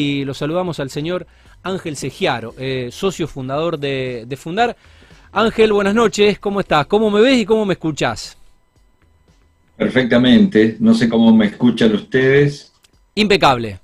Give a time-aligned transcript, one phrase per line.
[0.00, 1.26] Y lo saludamos al señor
[1.64, 4.76] Ángel Segiaro, eh, socio fundador de, Fundar.
[5.32, 6.86] Ángel, buenas noches, ¿cómo estás?
[6.86, 8.38] ¿Cómo me ves y cómo me escuchás?
[9.76, 12.72] Perfectamente, no sé cómo me escuchan ustedes.
[13.16, 13.80] Impecable,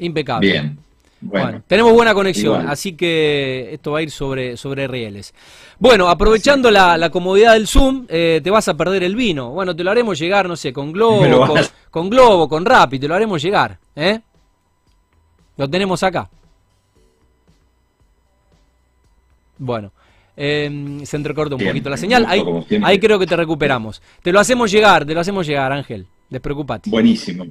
[0.00, 0.50] impecable.
[0.50, 0.78] Bien.
[1.20, 5.32] Bueno, tenemos buena conexión, así que esto va a ir sobre, sobre rieles.
[5.78, 9.50] Bueno, aprovechando la, comodidad del Zoom, eh, te vas a perder el vino.
[9.50, 11.60] Bueno, te lo haremos llegar, no sé, con Globo, con,
[11.92, 13.78] con, Globo, con Rappi, te lo haremos llegar.
[13.94, 14.18] ¿eh?
[15.56, 16.28] Lo tenemos acá.
[19.58, 19.92] Bueno,
[20.36, 22.26] em, se entrecorta un poquito la señal.
[22.28, 22.42] Ahí,
[22.82, 24.02] ahí creo que te recuperamos.
[24.22, 26.06] Te lo hacemos llegar, te lo hacemos llegar, Ángel.
[26.28, 26.90] Despreocupate.
[26.90, 27.46] Buenísimo.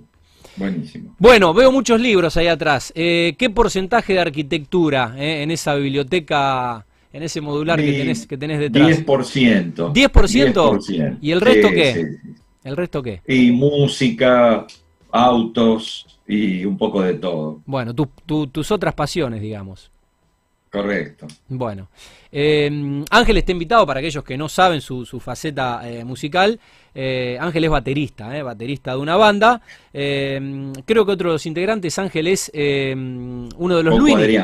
[0.55, 1.15] Buenísimo.
[1.17, 2.91] Bueno, veo muchos libros ahí atrás.
[2.95, 8.37] Eh, ¿Qué porcentaje de arquitectura eh, en esa biblioteca, en ese modular que, tenés, que
[8.37, 9.05] tenés detrás?
[9.05, 9.93] 10%.
[9.93, 11.17] ¿10%?
[11.21, 12.17] ¿Y el resto qué?
[12.63, 13.21] ¿El resto qué?
[13.27, 14.67] Y música,
[15.11, 17.61] autos, y un poco de todo.
[17.65, 19.91] Bueno, tus otras pasiones, digamos.
[20.71, 21.27] Correcto.
[21.49, 21.89] Bueno,
[22.31, 26.57] eh, Ángel está invitado para aquellos que no saben su, faceta eh, musical.
[26.95, 29.61] Eh, Ángel es baterista, baterista de una banda.
[29.91, 34.37] creo que otro de los integrantes, Ángel, es uno de los Luini.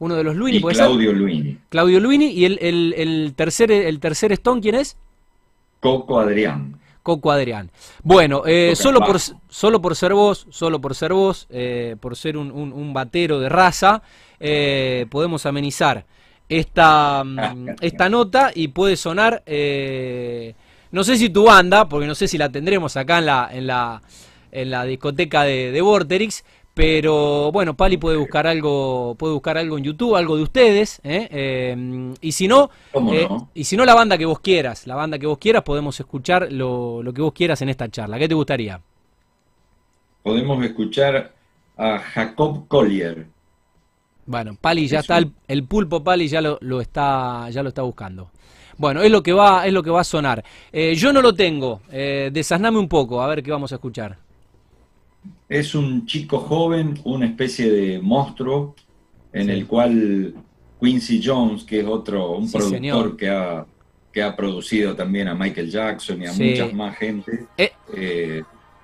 [0.00, 1.58] Uno de los Luini, y Claudio Luini.
[1.68, 2.26] Claudio Luini.
[2.26, 4.96] ¿Y el, el, tercer, el tercer Stone quién es?
[5.80, 6.79] Coco Adrián.
[7.10, 7.72] Coco Adrián.
[8.04, 12.36] Bueno, eh, solo, por, solo por ser vos, solo por ser vos, eh, por ser
[12.36, 14.00] un, batero de raza,
[14.38, 16.06] eh, podemos amenizar
[16.48, 19.42] esta, mm, esta nota y puede sonar,
[20.92, 23.66] no sé si tu banda, porque no sé si la tendremos acá en la, en
[23.66, 24.02] la,
[24.52, 26.44] en la discoteca de, de Vorterix,
[26.80, 31.28] pero bueno, Pali puede buscar algo, puede buscar algo en YouTube, algo de ustedes, ¿eh?
[31.30, 32.70] Em, y si no,
[33.12, 36.00] eh, y si no la banda que vos quieras, la banda que vos quieras, podemos
[36.00, 38.18] escuchar lo, que vos quieras en esta charla.
[38.18, 38.80] ¿Qué te gustaría?
[40.22, 41.34] Podemos escuchar
[41.76, 43.26] a Jacob Collier.
[44.24, 48.30] Bueno, Pali ya está, el, pulpo Pali ya lo, lo, está, ya lo está buscando.
[48.78, 50.42] Bueno, es lo que va, es lo que va a sonar.
[50.72, 51.82] Eh, yo no lo tengo.
[51.92, 54.29] Eh, desasname un poco, a ver qué vamos a escuchar.
[55.48, 58.74] Es un chico joven, una especie de monstruo,
[59.32, 60.34] en el cual
[60.80, 63.66] Quincy Jones, que es otro, un productor que ha,
[64.12, 68.42] que ha producido también a Michael Jackson y a muchas más gente, eh, eh,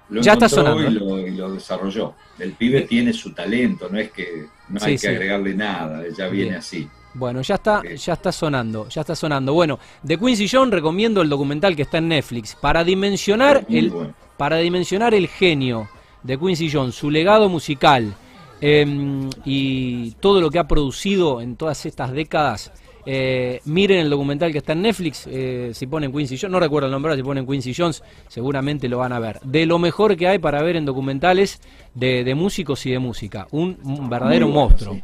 [0.08, 1.18] lo ya está sonando.
[1.18, 2.14] Y lo, desarrolló.
[2.38, 6.56] El pibe tiene su talento, no es que no hay que agregarle nada, ya viene
[6.56, 6.88] así.
[7.14, 9.54] Bueno, ya está, ya está sonando, ya está sonando.
[9.54, 13.92] Bueno, de Quincy Jones recomiendo el documental que está en Netflix para dimensionar el
[14.36, 15.88] para dimensionar el genio
[16.26, 18.14] de Quincy Jones, su legado musical
[18.60, 22.72] em, y todo lo que ha producido en todas estas décadas.
[23.08, 26.86] Eh, miren el documental que está en Netflix, eh, si ponen Quincy Jones, no recuerdo
[26.88, 29.38] el nombre, si ponen Quincy Jones, seguramente lo van a ver.
[29.42, 31.60] De lo mejor que hay para ver en documentales
[31.94, 33.78] de, músicos y de música, un,
[34.10, 35.00] verdadero monstruo.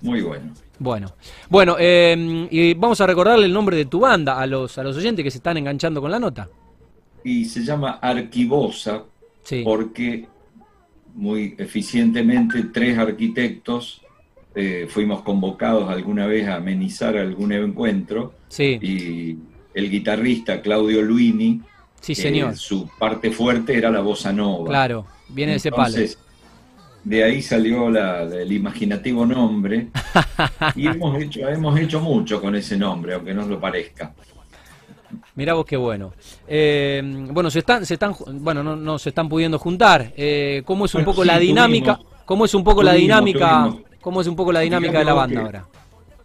[0.00, 0.52] Muy bueno.
[0.78, 1.12] Bueno,
[1.48, 4.96] bueno, em, y vamos a recordarle el nombre de tu banda a los, a los
[4.96, 6.48] oyentes que se están enganchando con la nota.
[7.24, 9.04] Y se llama Arquivosa,
[9.64, 10.26] porque
[11.14, 14.02] muy eficientemente tres arquitectos
[14.54, 18.78] eh, fuimos convocados alguna vez a amenizar algún encuentro sí.
[18.80, 19.36] y
[19.74, 21.60] el guitarrista Claudio Luini,
[22.00, 24.68] sí, eh, su parte fuerte era la bossa nova.
[24.68, 25.96] Claro, viene de ese palo.
[27.02, 29.88] De ahí salió el imaginativo nombre
[30.74, 34.14] y hemos hecho, hemos hecho mucho con ese nombre, aunque no lo parezca.
[35.34, 36.12] Mirá vos qué bueno.
[36.46, 40.12] Eh, bueno, se están, se están, bueno, no, se están pudiendo juntar.
[40.16, 42.00] Eh, ¿Cómo es un poco la dinámica?
[42.24, 43.74] ¿Cómo es un poco la dinámica?
[44.00, 45.66] ¿Cómo es un poco la dinámica de la banda ahora?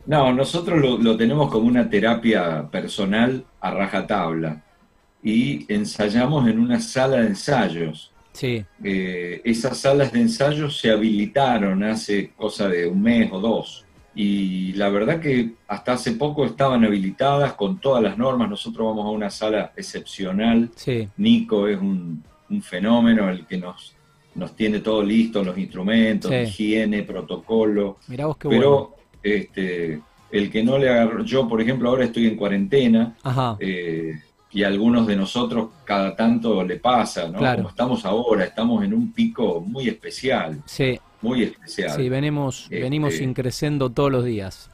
[0.05, 4.61] No, nosotros lo, tenemos como una terapia personal a rajatabla
[5.21, 8.11] y ensayamos en una sala de ensayos.
[8.33, 8.65] Sí.
[8.83, 14.73] Eh, esas salas de ensayos se habilitaron hace cosa de un mes o dos y
[14.73, 18.49] la verdad que hasta hace poco estaban habilitadas con todas las normas.
[18.49, 20.69] Nosotros vamos a una sala excepcional.
[21.17, 22.23] Nico es un,
[22.63, 23.95] fenómeno, el que nos,
[24.35, 27.97] nos tiene todo listo, los instrumentos, higiene, protocolo.
[28.07, 30.01] Mirá vos qué Pero este,
[30.31, 33.15] el que no le agarró, yo por ejemplo ahora estoy en cuarentena.
[33.59, 34.13] Eh,
[34.51, 37.37] y a algunos de nosotros cada tanto le pasa, ¿no?
[37.37, 40.63] Como estamos ahora, estamos en un pico muy especial.
[40.65, 41.95] Sí muy especial.
[41.95, 44.71] Sí, venimos, este, venimos increciendo todos los días.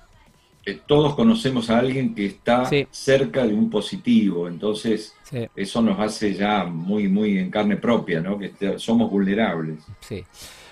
[0.88, 5.16] todos conocemos a alguien que está cerca de un positivo, entonces
[5.56, 8.40] eso nos hace ya muy, muy en carne propia, ¿no?
[8.40, 9.80] Que somos vulnerables.
[10.00, 10.24] Sí.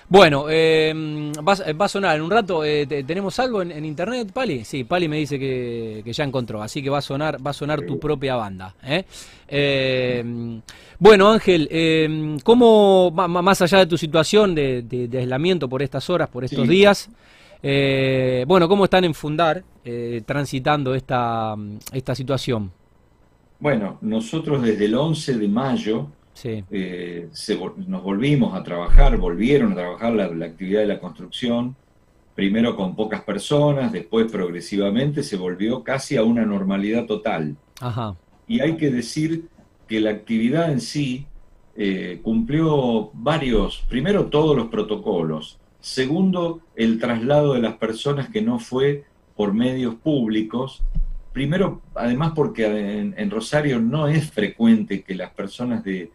[0.08, 0.92] Bueno, eh,
[1.46, 2.64] va, a sonar en un rato.
[2.64, 4.64] Eh, ¿Tenemos algo en, internet, Pali?
[4.64, 7.82] Sí, Pali me dice que, ya encontró, así que va a sonar, va a sonar
[7.82, 8.74] tu propia banda.
[8.84, 9.04] ¿eh?
[10.98, 16.68] bueno, Ángel, ¿cómo, más allá de tu situación de, aislamiento por estas horas, por estos
[16.68, 17.08] días,
[17.62, 19.64] bueno, cómo están en Fundar
[20.26, 21.54] transitando esta,
[21.92, 22.70] esta situación?
[23.58, 26.08] Bueno, nosotros desde el 11 de mayo
[26.42, 27.28] eh,
[27.86, 31.76] nos volvimos a trabajar, volvieron a trabajar la, actividad de la construcción,
[32.34, 37.56] primero con pocas personas, después progresivamente se volvió casi a una normalidad total.
[38.48, 39.48] Y hay que decir
[39.86, 41.26] que la actividad en sí
[41.76, 48.58] eh, cumplió varios, primero todos los protocolos, segundo el traslado de las personas que no
[48.58, 49.04] fue
[49.36, 50.82] por medios públicos,
[51.32, 56.10] primero además porque en Rosario no es frecuente que las personas de,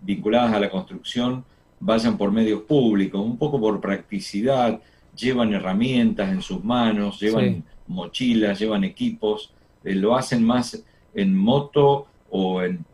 [0.00, 1.44] vinculadas a la construcción
[1.80, 4.80] vayan por medios públicos, un poco por practicidad,
[5.16, 9.52] llevan herramientas en sus manos, llevan mochilas, llevan equipos,
[9.84, 10.82] eh, lo hacen más
[11.14, 12.84] en moto o en,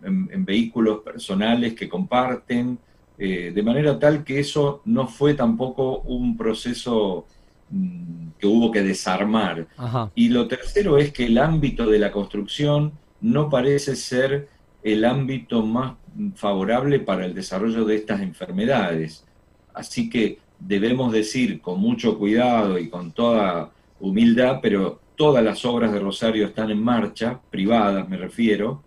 [0.44, 2.78] vehículos personales que comparten,
[3.18, 7.26] eh, de manera tal que eso no fue tampoco un proceso
[7.70, 9.66] mm, que hubo que desarmar.
[10.14, 14.48] Y lo tercero es que el ámbito de la construcción no parece ser
[14.82, 15.94] el ámbito más
[16.34, 19.24] favorable para el desarrollo de estas enfermedades.
[19.72, 23.70] Así que debemos decir con mucho cuidado y con toda
[24.00, 28.82] humildad, pero todas las obras de Rosario están en marcha, privadas me refiero,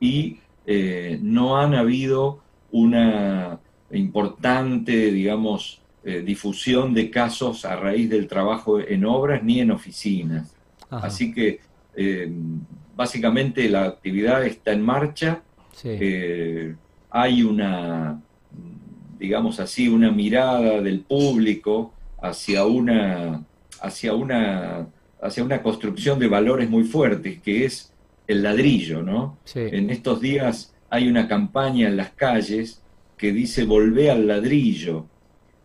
[0.00, 2.40] y eh, no han habido
[2.72, 3.60] una
[3.90, 10.54] importante, digamos, eh, difusión de casos a raíz del trabajo en obras ni en oficinas.
[10.90, 11.60] Así que
[11.96, 12.32] eh,
[12.96, 15.42] básicamente la actividad está en marcha.
[15.84, 16.74] Eh,
[17.10, 18.20] hay una,
[19.18, 21.92] digamos así, una mirada del público
[22.22, 23.44] hacia una,
[23.80, 24.86] hacia una,
[25.20, 27.92] hacia una construcción de valores muy fuertes, que es
[28.26, 29.38] el ladrillo, ¿no?
[29.54, 32.80] En estos días hay una campaña en las calles
[33.16, 35.06] que dice volvé al ladrillo,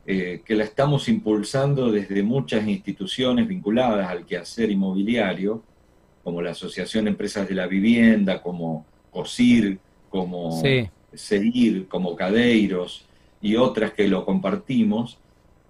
[0.06, 5.64] eh, que la estamos impulsando desde muchas instituciones vinculadas al quehacer inmobiliario,
[6.24, 9.80] como la Asociación de Empresas de la Vivienda, como COSIR,
[10.10, 10.62] como
[11.14, 13.06] Seguir, como Cadeiros
[13.42, 15.18] y otras que lo compartimos,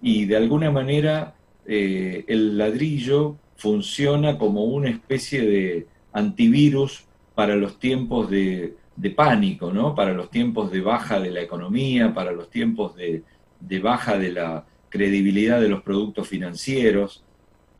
[0.02, 1.34] y de alguna manera
[1.66, 7.04] eh, el ladrillo funciona como una especie de antivirus
[7.34, 8.76] para los tiempos de,
[9.16, 9.94] pánico, ¿no?
[9.94, 13.22] para los tiempos de baja de la economía, para los tiempos de,
[13.60, 17.24] de baja de la credibilidad de los productos financieros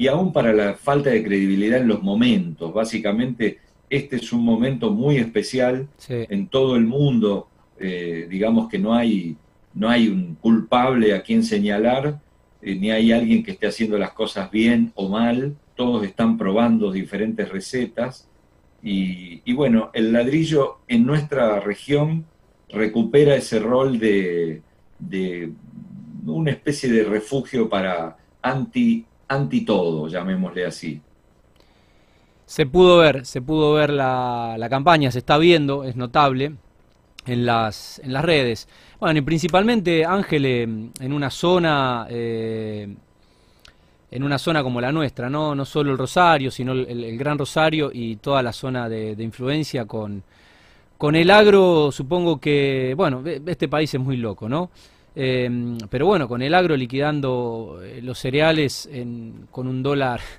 [0.01, 2.73] y aún para la falta de credibilidad en los momentos.
[2.73, 3.59] Básicamente
[3.91, 7.49] este es un momento muy especial en todo el mundo.
[7.79, 9.37] Eh, digamos que no hay,
[9.75, 12.19] no hay un culpable a quien señalar,
[12.63, 15.55] eh, ni hay alguien que esté haciendo las cosas bien o mal.
[15.77, 18.27] Todos están probando diferentes recetas.
[18.83, 22.25] Y, bueno, el ladrillo en nuestra región
[22.71, 24.63] recupera ese rol de,
[24.99, 25.53] de
[26.25, 31.01] una especie de refugio para anti, anti todo, llamémosle así.
[32.47, 36.53] Se pudo ver, se pudo ver la, la campaña, se está viendo, es notable
[37.27, 38.69] en las, en las redes.
[38.99, 42.93] Bueno, y principalmente Ángel en una zona, eh,
[44.11, 47.91] en una zona como la nuestra, no, no solo el Rosario, sino el, Gran Rosario
[47.93, 50.25] y toda la zona de, influencia con,
[50.99, 54.71] con el agro, supongo que, bueno, este país es muy loco, ¿no?
[55.17, 58.89] Eh, pero bueno, con el agro liquidando eh, los cereales
[59.51, 60.21] con un dólar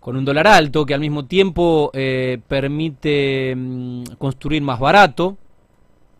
[0.00, 5.36] con un dólar alto que al mismo tiempo eh, permite mm, construir más barato.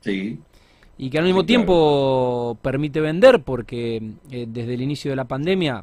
[0.03, 0.39] Sí.
[0.99, 5.83] Y que al mismo tiempo permite vender porque eh, desde el inicio de la pandemia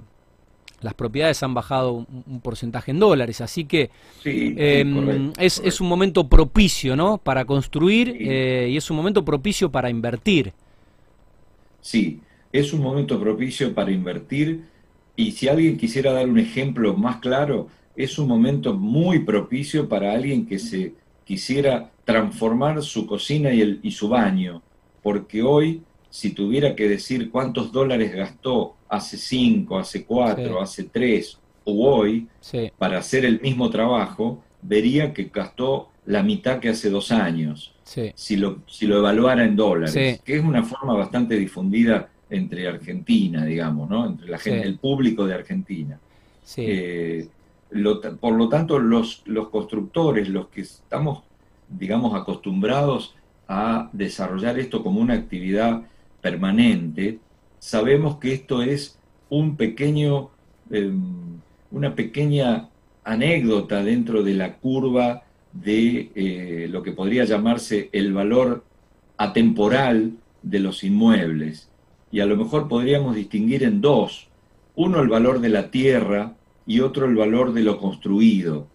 [0.81, 3.89] las propiedades han bajado un, porcentaje en dólares, así que
[4.23, 7.17] em, es, es, un momento propicio ¿no?
[7.17, 10.53] para construir y es un momento propicio para invertir.
[11.87, 12.19] Sí,
[12.51, 14.65] es un momento propicio para invertir
[15.15, 20.11] y si alguien quisiera dar un ejemplo más claro, es un momento muy propicio para
[20.11, 24.61] alguien que se quisiera transformar su cocina y, el, y su baño,
[25.01, 31.39] porque hoy, si tuviera que decir cuántos dólares gastó hace cinco, hace cuatro, hace tres
[31.63, 32.27] o hoy
[32.77, 37.76] para hacer el mismo trabajo, vería que gastó la mitad que hace dos años,
[38.15, 43.45] si, lo, si lo evaluara en dólares, que es una forma bastante difundida entre Argentina,
[43.45, 44.05] digamos, ¿no?
[44.05, 45.99] entre la gente, el público de Argentina.
[46.57, 47.27] Eh,
[48.19, 51.23] por lo tanto, los, los constructores, los que estamos,
[51.69, 53.15] digamos, acostumbrados
[53.47, 55.83] a desarrollar esto como una actividad
[56.21, 57.19] permanente,
[57.59, 60.29] sabemos que esto es un pequeño,
[60.69, 61.39] em,
[61.71, 62.69] una pequeña
[63.03, 65.23] anécdota dentro de la curva
[65.63, 68.63] de eh, lo que podría llamarse el valor
[69.17, 71.69] atemporal de los inmuebles.
[72.11, 74.29] Y a lo mejor podríamos distinguir en dos.
[74.75, 76.35] Uno el valor de la tierra
[76.65, 78.67] y otro el valor de lo construido.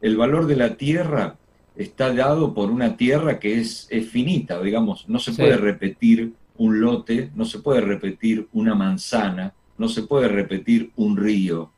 [0.00, 1.36] El valor de la tierra
[1.76, 7.30] está dado por una tierra que es, finita, digamos, no se puede repetir un lote,
[7.34, 11.70] no se puede repetir una manzana, no se puede repetir un río.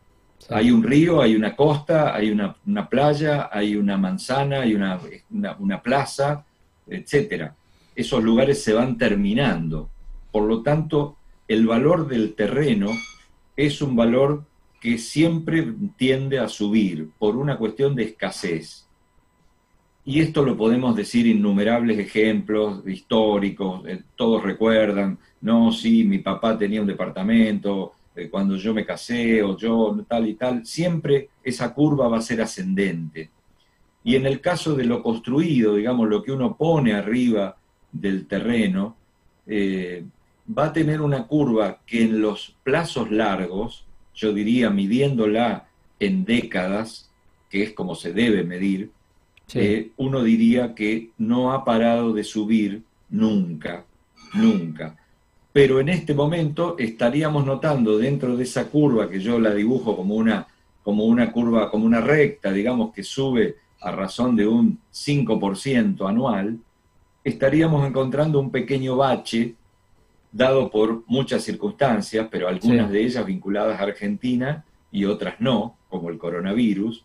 [0.51, 6.45] Hay un río, hay una costa, hay una, playa, hay una manzana, hay una, plaza,
[6.87, 7.51] etc.
[7.95, 9.89] Esos lugares se van terminando.
[10.31, 11.17] Por lo tanto,
[11.49, 12.91] el valor del terreno
[13.57, 14.45] es un valor
[14.81, 18.87] que siempre tiende a subir por una cuestión de escasez.
[20.05, 26.59] Y esto lo podemos decir innumerables ejemplos históricos, eh, todos recuerdan, no, sí, mi papá
[26.59, 31.75] tenía un departamento, eh, cuando yo me casé o yo tal y tal, siempre esa
[31.75, 33.31] curva va a ser ascendente.
[34.05, 37.57] Y en el caso de lo construido, digamos, lo que uno pone arriba
[37.91, 38.97] del terreno,
[39.47, 40.05] eh,
[40.47, 45.67] va a tener una curva que en los plazos largos, yo diría midiéndola
[45.99, 47.11] en décadas,
[47.51, 48.91] que es como se debe medir,
[49.55, 53.85] eh, uno diría que no ha parado de subir nunca,
[54.35, 54.97] nunca.
[55.55, 60.17] Pero en este momento estaríamos notando dentro de esa curva que yo la dibujo como
[60.17, 60.49] una,
[60.83, 66.59] como una curva, como una recta, digamos que sube a razón de un 5% anual,
[67.23, 69.55] estaríamos encontrando un pequeño bache
[70.33, 76.11] dado por muchas circunstancias, pero algunas de ellas vinculadas a Argentina y otras no, como
[76.11, 77.05] el coronavirus,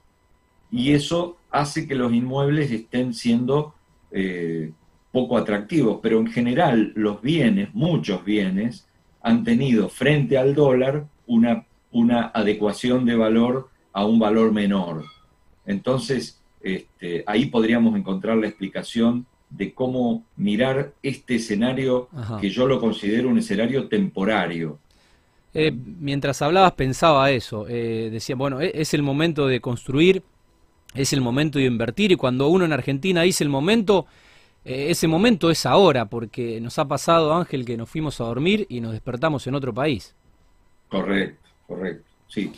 [0.72, 3.76] y eso hace que los inmuebles estén siendo
[4.10, 4.72] eh,
[5.12, 8.88] poco atractivos, pero en general los bienes, muchos bienes,
[9.22, 15.04] han tenido frente al dólar una, una adecuación de valor a un valor menor.
[15.66, 22.08] Entonces, este, ahí podríamos encontrar la explicación de cómo mirar este escenario
[22.40, 24.78] que yo lo considero un escenario temporario.
[25.56, 30.22] Eh, mientras hablabas pensaba eso, eh, decía, bueno, e, es el momento de construir
[30.94, 34.08] es el momento de invertir y cuando uno en Argentina dice el momento,
[34.66, 38.66] eh, ese momento es ahora, porque nos ha pasado, Ángel, que nos fuimos a dormir
[38.70, 40.16] y nos despertamos en otro país.
[40.90, 42.52] Correcto, correcto, sí.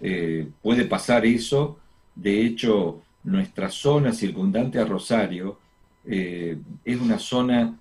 [0.00, 1.78] Eh, puede pasar eso,
[2.14, 5.58] de hecho, nuestra zona circundante a Rosario
[6.04, 7.76] eh, es una zona,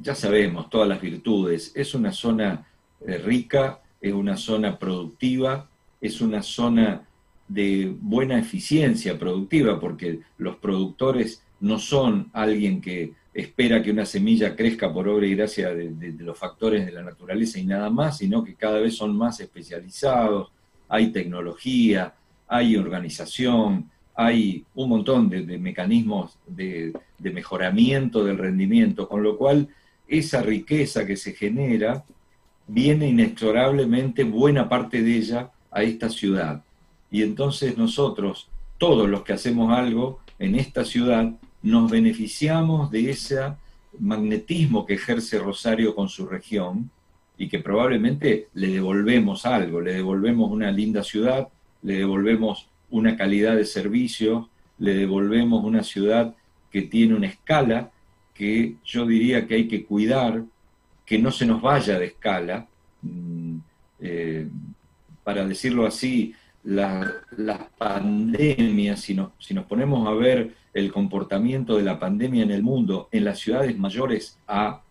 [0.00, 2.66] ya sabemos, todas las virtudes, es una zona
[3.24, 5.68] rica, es una zona productiva,
[6.00, 7.02] es una zona
[7.48, 14.56] de buena eficiencia productiva, porque los productores no son alguien que espera que una semilla
[14.56, 18.42] crezca por obra y gracia de, los factores de la naturaleza y nada más, sino
[18.42, 20.50] que cada vez son más especializados,
[20.88, 22.14] hay tecnología,
[22.48, 29.68] hay organización, hay un montón de, mecanismos de, de, mejoramiento del rendimiento, con lo cual
[30.08, 32.04] esa riqueza que se genera
[32.66, 36.64] viene inexorablemente buena parte de ella a esta ciudad.
[37.10, 38.48] Y entonces nosotros,
[38.78, 43.38] todos los que hacemos algo en esta ciudad, nos beneficiamos de ese
[43.98, 46.90] magnetismo que ejerce Rosario con su región
[47.36, 51.48] y que probablemente le devolvemos algo, le devolvemos una linda ciudad,
[51.82, 54.48] le devolvemos una calidad de servicio,
[54.78, 56.34] le devolvemos una ciudad
[56.70, 57.90] que tiene una escala
[58.34, 60.44] que yo diría que hay que cuidar,
[61.04, 62.66] que no se nos vaya de escala.
[63.02, 63.58] Mm,
[64.00, 64.48] eh,
[65.22, 67.12] para decirlo así, las
[67.78, 72.62] pandemias, si nos, si nos ponemos a ver el comportamiento de la pandemia en el
[72.62, 74.82] mundo, en las ciudades mayores a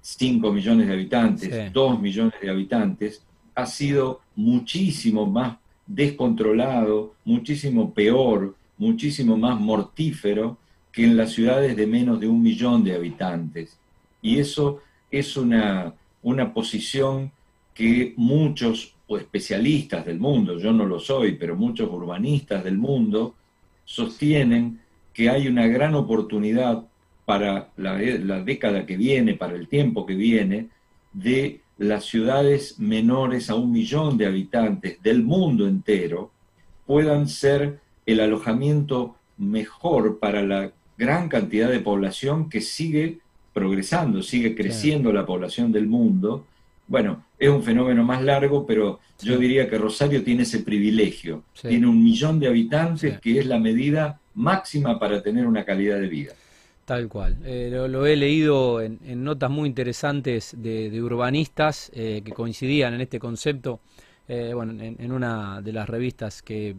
[0.00, 3.22] 5 millones de habitantes, 2 millones de habitantes,
[3.54, 10.58] ha sido muchísimo más descontrolado, muchísimo peor, muchísimo más mortífero
[10.92, 13.78] que en las ciudades de menos de un millón de habitantes.
[14.22, 17.32] Y eso es una, una posición
[17.74, 23.34] que muchos o especialistas del mundo, yo no lo soy, pero muchos urbanistas del mundo
[23.84, 24.80] sostienen
[25.14, 26.84] que hay una gran oportunidad
[27.24, 30.68] para la, década que viene, para el tiempo que viene,
[31.12, 36.30] de las ciudades menores a un millón de habitantes del mundo entero
[36.86, 43.18] puedan ser el alojamiento mejor para la gran cantidad de población que sigue
[43.52, 46.44] progresando, sigue creciendo la población del mundo.
[46.86, 51.44] Bueno, es un fenómeno más largo, pero yo diría que Rosario tiene ese privilegio.
[51.60, 56.08] Tiene un millón de habitantes que es la medida máxima para tener una calidad de
[56.08, 56.32] vida.
[56.84, 57.38] Tal cual.
[57.44, 63.18] Eh, lo, he leído en, notas muy interesantes de, urbanistas eh, que coincidían en este
[63.18, 63.80] concepto.
[64.28, 66.76] Eh, bueno, en, una de las revistas que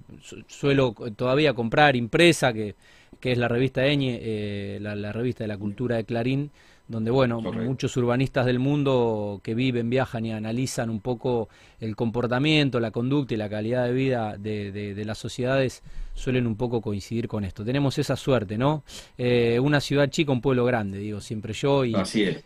[0.47, 2.75] suelo todavía comprar impresa, que,
[3.19, 6.51] que es la revista Eñe, la, revista de la cultura de Clarín,
[6.87, 11.49] donde bueno, muchos urbanistas del mundo que viven, viajan y analizan un poco
[11.79, 15.81] el comportamiento, la conducta y la calidad de vida de, las sociedades
[16.13, 17.65] suelen un poco coincidir con esto.
[17.65, 18.83] Tenemos esa suerte, ¿no?
[19.17, 21.95] Eh, una ciudad chica, un pueblo grande, digo siempre yo, y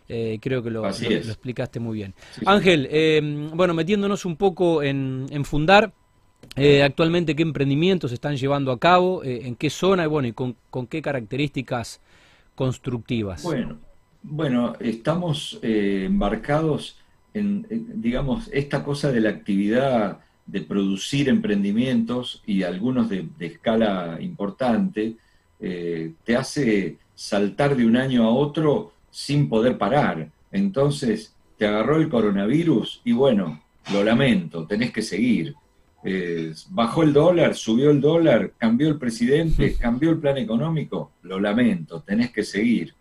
[0.08, 2.14] eh, creo que lo, explicaste muy bien.
[2.46, 3.20] Ángel, eh,
[3.54, 5.92] bueno, metiéndonos un poco en, fundar,
[6.82, 10.86] actualmente qué emprendimientos están llevando a cabo, en qué zona y bueno, y con, con
[10.86, 12.00] qué características
[12.54, 13.42] constructivas.
[13.42, 13.78] Bueno,
[14.22, 16.96] bueno, estamos eh, embarcados
[17.32, 25.16] en, digamos, esta cosa de la actividad de producir emprendimientos y algunos de, escala importante,
[25.60, 30.28] eh, te hace saltar de un año a otro sin poder parar.
[30.50, 33.62] Entonces, te agarró el coronavirus y bueno,
[33.92, 35.54] lo lamento, tenés que seguir.
[36.02, 41.38] Eh, bajó el dólar, subió el dólar, cambió el presidente, cambió el plan económico, lo
[41.38, 42.94] lamento, tenés que seguir.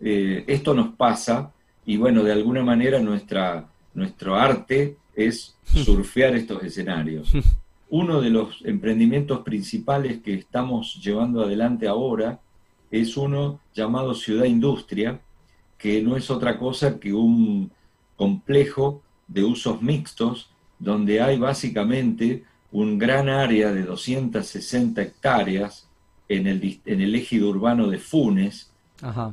[0.00, 1.52] Eh, esto nos pasa
[1.84, 7.32] y bueno, de alguna manera nuestra, nuestro arte es surfear estos escenarios.
[7.90, 12.40] Uno de los emprendimientos principales que estamos llevando adelante ahora
[12.88, 15.20] es uno llamado Ciudad Industria,
[15.76, 17.70] que no es otra cosa que un
[18.16, 25.88] complejo de usos mixtos, donde hay básicamente un gran área de 260 hectáreas
[26.28, 28.69] en el, en el ejido urbano de Funes,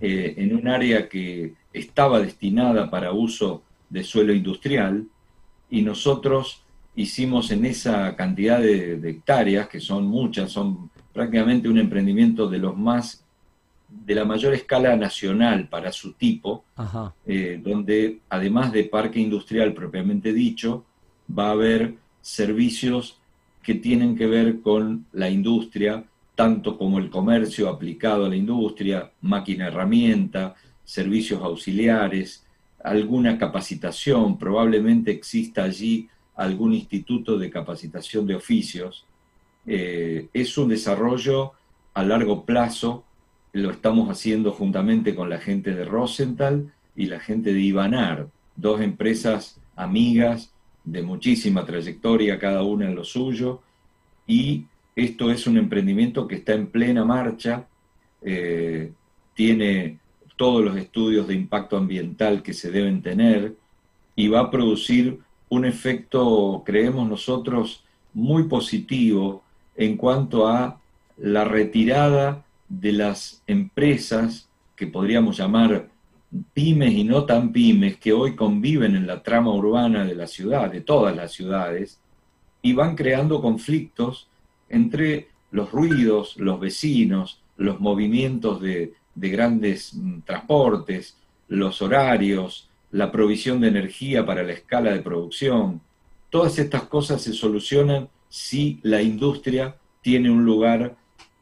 [0.01, 5.05] eh, en un área que estaba destinada para uso de suelo industrial
[5.69, 6.63] y nosotros
[6.95, 12.75] hicimos en esa cantidad de, hectáreas, que son muchas, son prácticamente un emprendimiento de los
[12.75, 13.23] más,
[13.87, 16.63] de la mayor escala nacional para su tipo,
[17.25, 20.85] eh, donde además de parque industrial propiamente dicho,
[21.37, 23.19] va a haber servicios
[23.61, 26.03] que tienen que ver con la industria,
[26.37, 30.53] tanto como el comercio aplicado a la industria, máquina herramienta,
[30.85, 32.45] servicios auxiliares,
[32.83, 39.03] alguna capacitación, probablemente exista allí algún instituto de capacitación de oficios.
[39.65, 41.53] Eh, es un desarrollo
[41.95, 43.03] a largo plazo,
[43.53, 48.79] lo estamos haciendo juntamente con la gente de Rosenthal y la gente de Ibanar, dos
[48.81, 53.63] empresas amigas de muchísima trayectoria, cada una en lo suyo,
[54.27, 57.67] y esto es un emprendimiento que está en plena marcha,
[58.23, 58.91] eh,
[59.35, 59.99] tiene
[60.35, 63.55] todos los estudios de impacto ambiental que se deben tener
[64.15, 69.43] y va a producir un efecto, creemos nosotros, muy positivo
[69.75, 70.81] en cuanto a
[71.17, 75.89] la retirada de las empresas que podríamos llamar
[76.53, 80.71] pymes y no tan pymes, que hoy conviven en la trama urbana de la ciudad,
[80.71, 81.99] de todas las ciudades,
[82.63, 84.27] y van creando conflictos
[84.69, 93.59] entre los ruidos, los vecinos, los movimientos de, grandes mm, transportes, los horarios, la provisión
[93.61, 95.81] de energía para la escala de producción.
[96.29, 100.95] Todas estas cosas se solucionan si la industria tiene un lugar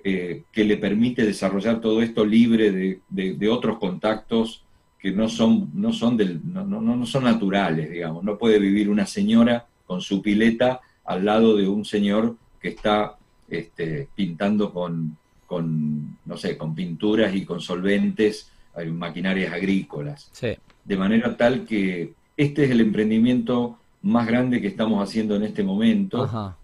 [0.04, 4.64] eh, que le permite desarrollar todo esto libre de, otros contactos
[5.00, 8.24] que no son, no, son del, no, no son naturales, digamos.
[8.24, 13.15] No puede vivir una señora con su pileta al lado de un señor que está
[13.47, 20.32] este, pintando con, con, no sé, con pinturas y con solventes, hay maquinarias agrícolas.
[20.84, 25.62] De manera tal que este es el emprendimiento más grande que estamos haciendo en este
[25.62, 26.58] momento.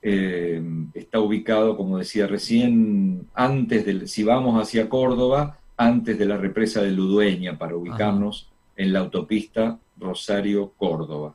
[0.00, 0.62] Eh,
[0.94, 6.80] está ubicado, como decía recién, antes del, si vamos hacia Córdoba, antes de la represa
[6.80, 11.34] de Ludueña, para ubicarnos en la autopista Rosario-Córdoba.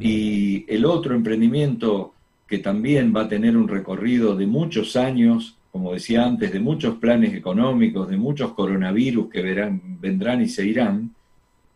[0.00, 2.14] Y el otro emprendimiento
[2.48, 6.96] que también va a tener un recorrido de muchos años, como decía antes, de muchos
[6.96, 11.14] planes económicos, de muchos coronavirus que verán, vendrán y se irán,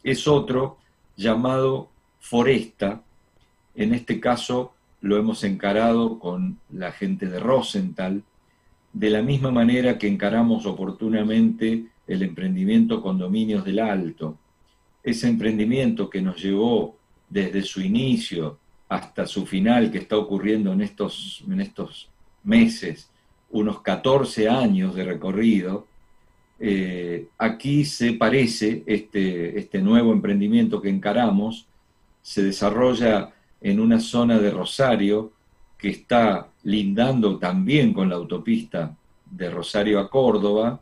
[0.03, 0.79] es otro
[1.17, 3.03] llamado Foresta.
[3.75, 8.23] En este caso lo hemos encarado con la gente de Rosenthal,
[8.95, 14.39] de la misma manera que encaramos oportunamente el emprendimiento Condominios del Alto.
[15.03, 16.97] Ese emprendimiento que nos llevó
[17.29, 18.59] desde su inicio
[18.93, 22.11] hasta su final, que está ocurriendo en estos, en estos
[22.45, 23.09] meses,
[23.51, 25.87] unos 14 años de recorrido,
[26.61, 31.65] eh, aquí se parece este, este nuevo emprendimiento que encaramos,
[32.21, 35.33] se desarrolla en una zona de Rosario
[35.79, 40.81] que está lindando también con la autopista de Rosario a Córdoba.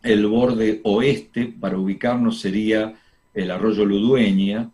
[0.00, 2.94] El borde oeste, para ubicarnos, sería
[3.34, 4.70] el arroyo Ludueña,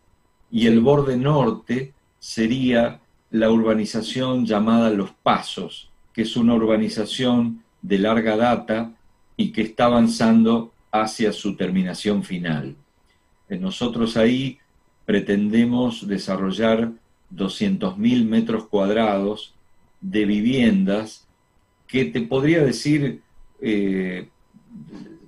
[0.50, 1.91] y el borde norte
[2.22, 3.00] sería
[3.32, 8.92] la urbanización llamada Los Pasos, que es una urbanización de larga data
[9.36, 12.76] y que está avanzando hacia su terminación final.
[13.48, 14.58] Eh, nosotros ahí
[15.04, 16.92] pretendemos desarrollar
[17.34, 19.56] 200.000 metros cuadrados
[20.00, 21.26] de viviendas
[21.88, 23.20] que te podría decir,
[23.60, 24.28] eh,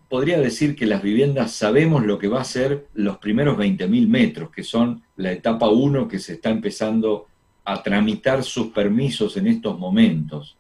[0.09, 4.51] podría decir que las viviendas sabemos lo que va a ser los primeros 20.000 metros,
[4.51, 7.27] que son la etapa 1 que se está empezando
[7.65, 10.57] a tramitar sus permisos en estos momentos.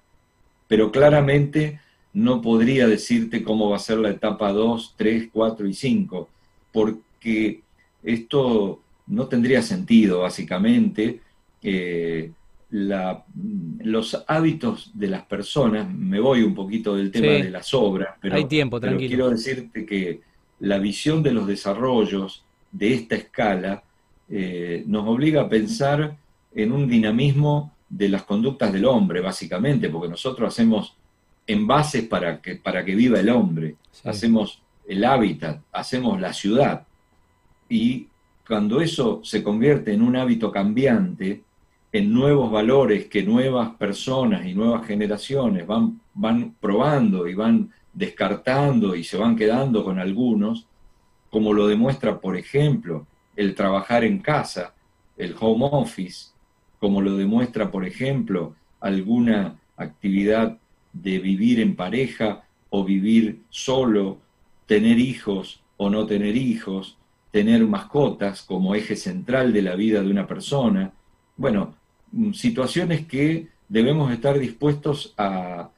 [0.68, 1.80] Pero claramente
[2.14, 6.28] no podría decirte cómo va a ser la etapa 2, 3, 4 y 5,
[6.72, 7.60] porque
[8.02, 11.20] esto no tendría sentido, básicamente.
[11.62, 12.30] Eh,
[12.70, 18.34] los hábitos de las personas, me voy un poquito del tema de las obras, pero,
[18.34, 20.22] Hay tiempo, quiero decirte que
[20.58, 23.83] la visión de los desarrollos de esta escala
[24.28, 26.16] eh, nos obliga a pensar
[26.54, 30.96] en un dinamismo de las conductas del hombre, básicamente, porque nosotros hacemos
[31.46, 36.86] envases para que, para que viva el hombre, hacemos el hábitat, hacemos la ciudad.
[37.68, 38.08] Y
[38.46, 41.42] cuando eso se convierte en un hábito cambiante,
[41.92, 48.96] en nuevos valores que nuevas personas y nuevas generaciones van, van probando y van descartando
[48.96, 50.66] y se van quedando con algunos,
[51.30, 54.74] como lo demuestra, por ejemplo, el trabajar en casa,
[55.16, 56.28] el home office,
[56.78, 60.58] como lo demuestra, por ejemplo, alguna actividad
[60.92, 64.18] de vivir en pareja o vivir solo,
[64.66, 66.96] tener hijos o no tener hijos,
[67.30, 70.92] tener mascotas como eje central de la vida de una persona.
[71.36, 71.74] Bueno,
[72.12, 75.70] mm, situaciones que debemos estar dispuestos a,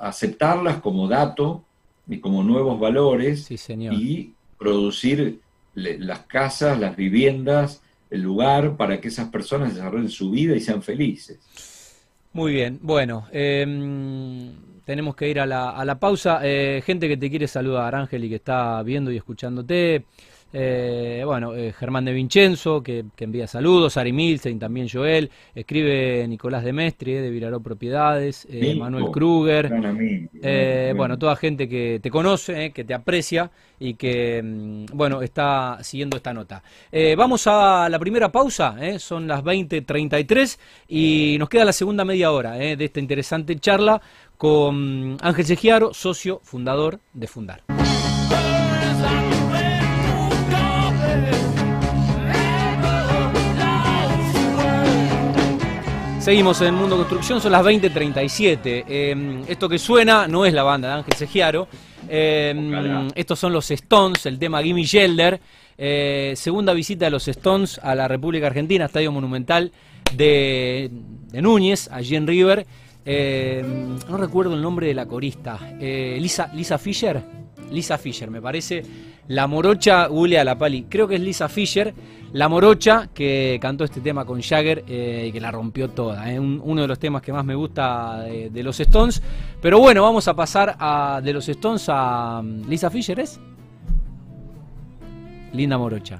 [0.00, 1.64] aceptarlas como dato
[2.08, 5.40] y como nuevos valores y producir
[5.78, 10.82] las casas, las viviendas, el lugar para que esas personas desarrollen su vida y sean
[10.82, 11.38] felices.
[12.32, 14.52] Muy bien, bueno, em,
[14.84, 16.40] tenemos que ir a la, a la pausa.
[16.42, 20.04] Eh, gente que te quiere saludar, Ángel, y que está viendo y escuchándote.
[20.52, 26.64] Eh, bueno, eh, Germán de Vincenzo, que, envía saludos, Ari Milstein, también Joel, escribe Nicolás
[26.64, 29.70] de Mestre, de Viraró Propiedades, eh, Manuel Kruger,
[30.96, 36.16] bueno, toda gente que te conoce, que te aprecia y que, mm, bueno, está siguiendo
[36.16, 36.62] esta nota.
[37.16, 40.58] vamos a la primera pausa, son las 20.33
[40.88, 44.00] y nos queda la segunda media hora de esta interesante charla
[44.38, 47.87] con Ángel Segiaro, socio fundador de Fundar.
[56.28, 58.84] Seguimos en Mundo Construcción, son las 20.37.
[58.86, 61.68] Em, esto que suena no es la banda de Ángel Segiaro.
[62.06, 65.40] Em, estos son los Stones, el tema Gimme Shelter.
[65.78, 69.72] Eh, segunda visita de los Stones a la República Argentina, Estadio Monumental
[70.14, 70.90] de,
[71.32, 72.66] Núñez, allí en River.
[73.06, 75.58] Em, no recuerdo el nombre de la corista.
[75.80, 77.22] Eh, Lisa, Lisa Fisher.
[77.70, 78.82] Lisa Fisher, me parece.
[79.28, 80.86] La morocha, a la pali.
[80.88, 81.94] Creo que es Lisa Fisher
[82.32, 86.30] la Morocha, que cantó este tema con Jagger eh, y que la rompió toda.
[86.30, 86.38] ¿eh?
[86.38, 89.22] uno de los temas que más me gusta de, los Stones.
[89.62, 93.40] Pero bueno, vamos a pasar a, de los Stones a mm, Lisa Fisher, ¿es?
[95.52, 96.18] Linda Morocha.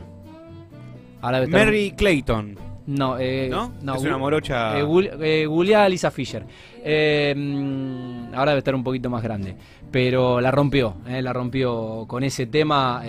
[1.21, 2.68] Mary Clayton.
[2.89, 3.95] No, eh, ¿No?
[3.95, 4.79] Es una morocha.
[4.79, 6.45] Eh, a Lisa Fisher.
[6.45, 9.57] Mm, ahora debe estar un poquito más grande.
[9.91, 13.03] Pero la rompió, la rompió con ese tema.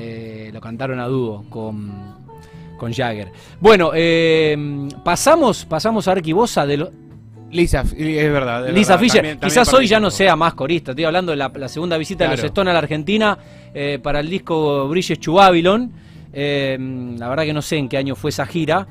[0.51, 2.19] lo cantaron a dúo con
[2.79, 3.31] con Jagger.
[3.59, 4.57] Bueno, eh,
[5.03, 6.89] pasamos, pasamos a Arquivosa de lo...
[7.51, 8.69] Lisa, es verdad.
[8.69, 10.91] Lisa Fischer, quizás hoy ya no sea más corista.
[10.91, 13.37] Estoy hablando de la, segunda visita de los Stones a la Argentina
[13.73, 14.87] eh, para el disco
[15.33, 15.91] Babylon.
[16.31, 16.77] Eh,
[17.17, 18.87] la verdad que no sé en qué año fue esa gira.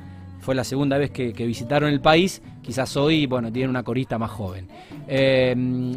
[0.49, 2.41] Fue la segunda vez que, visitaron el país.
[2.63, 4.67] Quizás hoy, bueno, tienen una corista más joven.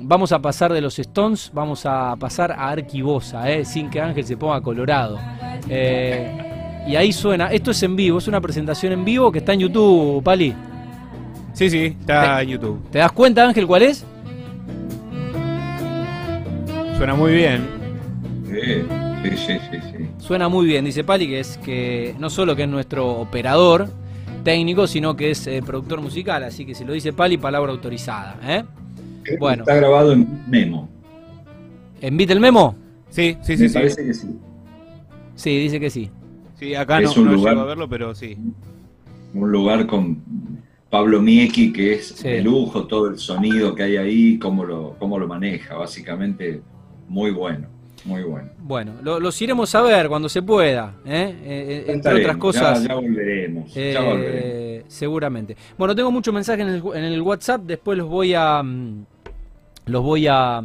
[0.06, 4.36] vamos a pasar de los Stones, vamos a pasar a Arquivosa, sin que Ángel se
[4.36, 5.18] ponga colorado.
[5.66, 9.60] Y ahí suena, esto es en vivo, es una presentación en vivo que está en
[9.60, 10.54] YouTube, Pali.
[11.54, 12.90] Sí, sí, está en YouTube.
[12.90, 14.04] ¿Te das cuenta, Ángel, cuál es?
[16.98, 17.66] Suena muy bien.
[18.44, 20.08] Sí, sí, sí, sí.
[20.18, 24.01] Suena muy bien, dice Pali, que es que no solo que es nuestro operador
[24.42, 28.38] técnico, sino que es eh, productor musical, así que si lo dice Pali, palabra autorizada.
[28.42, 28.64] ¿eh?
[29.38, 29.62] Bueno.
[29.62, 30.88] Está grabado en Memo.
[32.00, 32.74] ¿En Beat el Memo?
[33.10, 33.64] Sí, sí, sí.
[33.64, 34.28] Me parece que sí.
[35.34, 36.10] Sí, dice que sí.
[36.58, 38.36] Sí, acá no, un lugar, a verlo, pero sí.
[39.34, 40.22] Un lugar con
[40.90, 45.18] Pablo Mieki, que es de lujo, todo el sonido que hay ahí, cómo lo, cómo
[45.18, 46.62] lo maneja, básicamente
[47.08, 47.71] muy bueno.
[48.04, 48.50] Muy bueno.
[48.58, 51.34] Bueno, los iremos a ver cuando se pueda, ¿eh?
[51.44, 52.84] eh entre otras cosas.
[52.84, 53.72] Ya, volveremos,
[54.88, 55.56] Seguramente.
[55.78, 58.62] Bueno, tengo muchos mensajes en el, en el WhatsApp, después los voy a...
[58.62, 59.04] Mm,
[59.86, 60.62] los voy a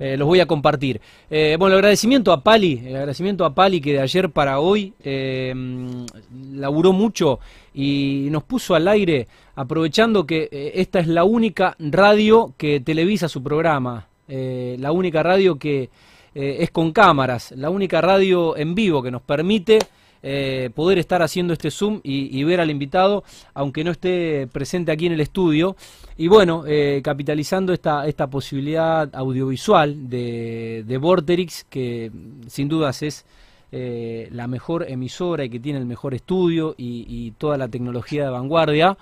[0.00, 0.98] eh, los voy a compartir.
[1.28, 4.94] Eh, bueno, el agradecimiento a Pali, el agradecimiento a Pali que de ayer para hoy
[5.04, 5.54] eh,
[6.54, 7.38] laburó mucho
[7.74, 13.42] y nos puso al aire aprovechando que esta es la única radio que televisa su
[13.42, 15.90] programa, la única radio que
[16.34, 19.78] es con cámaras, la única radio en vivo que nos permite
[20.74, 25.12] poder estar haciendo este Zoom y, ver al invitado, aunque no esté presente aquí en
[25.12, 25.76] el estudio.
[26.18, 32.10] Y bueno, eh, capitalizando esta, esta posibilidad audiovisual de, de Vorterix, que
[32.48, 33.24] sin dudas es
[33.72, 38.30] eh, la mejor emisora y que tiene el mejor estudio y, toda la tecnología de
[38.30, 38.96] vanguardia.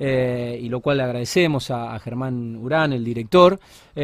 [0.00, 3.58] Eh, y lo cual le agradecemos a, Germán Urán, el director.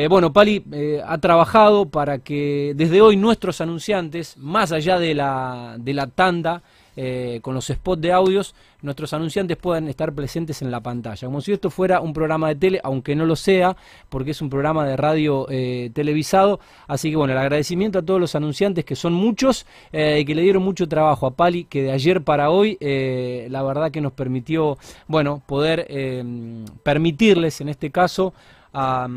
[0.08, 0.64] bueno, Pali
[1.06, 6.62] ha trabajado para que desde hoy nuestros anunciantes, más allá de la, de la tanda,
[6.96, 11.26] eh, con los spots de audios, nuestros anunciantes puedan estar presentes en la pantalla.
[11.26, 13.76] Como si esto fuera un programa de tele, aunque no lo sea,
[14.08, 16.60] porque es un programa de radio eh, televisado.
[16.86, 20.34] Así que bueno, el agradecimiento a todos los anunciantes, que son muchos, eh, y que
[20.34, 24.12] le dieron mucho trabajo a Pali, que de ayer para hoy, la verdad que nos
[24.12, 25.86] permitió, bueno, poder
[26.82, 28.34] permitirles en este caso
[28.72, 29.08] a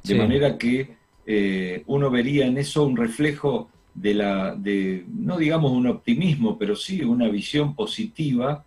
[0.03, 5.71] de manera que eh, uno vería en eso un reflejo de la, de, no digamos
[5.71, 8.65] un optimismo, pero sí una visión positiva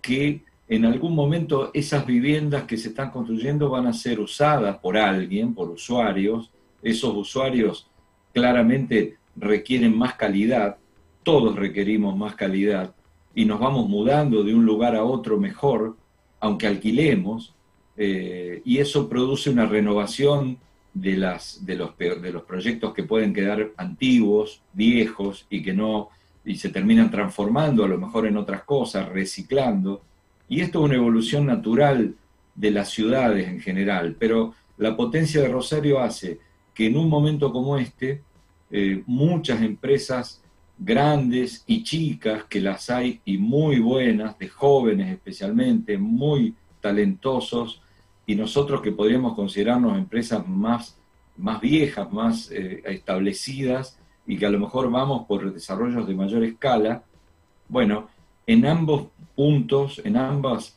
[0.00, 4.96] que en algún momento esas viviendas que se están construyendo van a ser usadas por
[4.96, 6.50] alguien, por usuarios.
[6.82, 7.86] Esos usuarios
[8.32, 10.78] claramente requieren más calidad,
[11.22, 12.94] todos requerimos más calidad,
[13.34, 15.96] y nos vamos mudando de un lugar a otro mejor,
[16.40, 17.54] aunque alquilemos,
[17.96, 20.58] eh, y eso produce una renovación
[20.94, 26.10] de, las, de, los, de los proyectos que pueden quedar antiguos, viejos, y que no
[26.44, 30.02] y se terminan transformando a lo mejor en otras cosas, reciclando.
[30.48, 32.16] Y esto es una evolución natural
[32.54, 36.40] de las ciudades en general, pero la potencia de Rosario hace
[36.74, 38.22] que en un momento como este
[38.70, 40.41] eh, muchas empresas
[40.84, 47.80] grandes y chicas, que las hay y muy buenas, de jóvenes especialmente, muy talentosos,
[48.26, 50.96] y nosotros que podríamos considerarnos empresas más,
[51.36, 56.44] más viejas, más eh, establecidas, y que a lo mejor vamos por desarrollos de mayor
[56.44, 57.02] escala,
[57.68, 58.08] bueno,
[58.46, 60.76] en ambos puntos, en ambas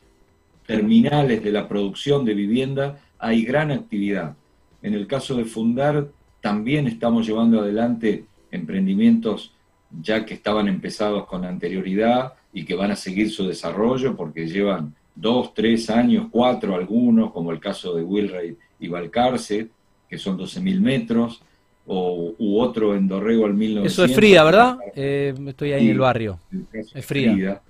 [0.65, 4.36] terminales de la producción de vivienda, hay gran actividad.
[4.82, 6.08] En el caso de Fundar,
[6.41, 9.55] también estamos llevando adelante emprendimientos
[10.01, 14.95] ya que estaban empezados con anterioridad y que van a seguir su desarrollo porque llevan
[15.15, 19.69] dos, tres años, cuatro algunos, como el caso de Wilray y Balcarce,
[20.10, 21.41] que son 12.000 metros,
[21.88, 23.91] o, u otro en Dorrego al 1900.
[23.91, 24.77] Eso es fría, ¿verdad?
[24.95, 26.39] Eh, estoy ahí en el barrio.
[26.71, 27.62] es fría.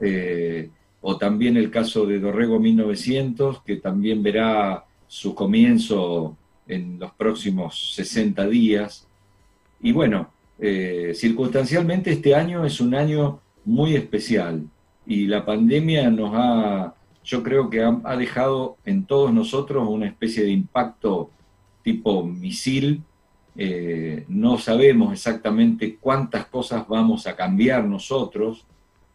[0.00, 6.36] Eh, o también el caso de Dorrego 1900, que también verá su comienzo
[6.66, 9.06] en los próximos 60 días.
[9.80, 14.64] Y bueno, eh, circunstancialmente este año es un año muy especial
[15.06, 20.44] y la pandemia nos ha, yo creo que ha, dejado en todos nosotros una especie
[20.44, 21.30] de impacto
[21.82, 23.02] tipo misil.
[23.58, 28.66] Eh, no sabemos exactamente cuántas cosas vamos a cambiar nosotros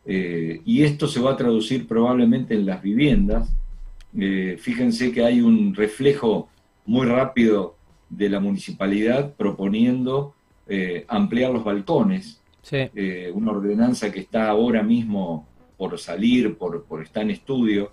[0.05, 3.51] eh, y esto se va a traducir probablemente en las viviendas.
[4.57, 6.49] fíjense que hay un reflejo
[6.85, 7.75] muy rápido
[8.09, 10.33] de la municipalidad proponiendo
[10.73, 12.39] eh, ampliar los balcones,
[12.71, 17.91] eh, una ordenanza que está ahora mismo por salir, por, por estar en estudio.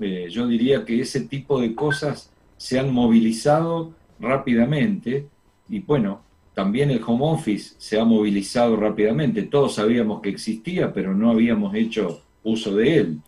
[0.00, 5.26] Eh, yo diría que ese tipo de cosas se han movilizado rápidamente
[5.68, 6.22] y bueno,
[6.54, 9.42] también el home office se ha movilizado rápidamente.
[9.42, 13.18] Todos sabíamos que existía, pero no habíamos hecho uso de él.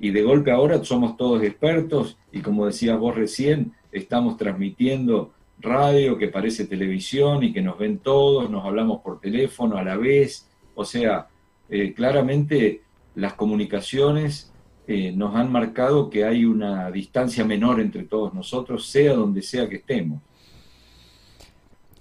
[0.00, 6.16] Y de golpe ahora somos todos expertos y como decías vos recién, estamos transmitiendo radio
[6.18, 10.48] que parece televisión y que nos ven todos, nos hablamos por teléfono a la vez.
[10.74, 11.28] O sea,
[11.68, 12.82] eh, claramente
[13.14, 14.52] las comunicaciones
[14.86, 19.68] eh, nos han marcado que hay una distancia menor entre todos nosotros, sea donde sea
[19.68, 20.22] que estemos.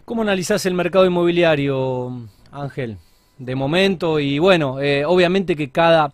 [0.05, 2.97] ¿Cómo analizás el mercado inmobiliario, Ángel?
[3.37, 6.13] De momento, y bueno, eh, obviamente que cada,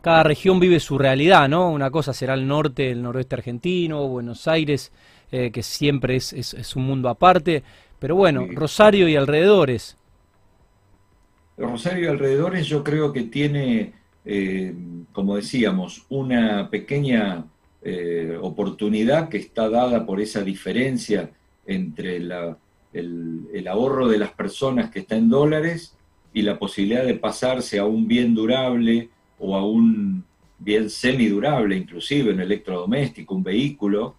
[0.00, 1.70] cada región vive su realidad, ¿no?
[1.70, 4.92] Una cosa será el norte, el noroeste argentino, Buenos Aires,
[5.32, 7.62] eh, que siempre es, es, un mundo aparte,
[7.98, 9.96] pero bueno, Rosario y alrededores.
[11.56, 14.74] Rosario y alrededores yo creo que tiene, eh,
[15.12, 17.44] como decíamos, una pequeña
[18.40, 21.30] oportunidad que está dada por esa diferencia
[21.66, 22.58] entre la
[22.98, 25.96] el, ahorro de las personas que está en dólares
[26.32, 30.24] y la posibilidad de pasarse a un bien durable o a un
[30.58, 34.14] bien semidurable, inclusive un electrodoméstico, un vehículo,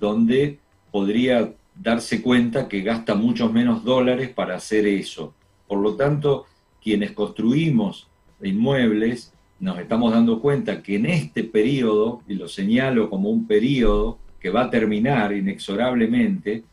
[0.00, 0.58] donde
[0.90, 5.34] podría darse cuenta que gasta muchos menos dólares para hacer eso.
[5.68, 6.46] Por lo tanto,
[6.82, 8.08] quienes construimos
[8.42, 14.18] inmuebles, nos estamos dando cuenta que en este periodo, y lo señalo como un periodo
[14.40, 16.64] que va a terminar inexorablemente,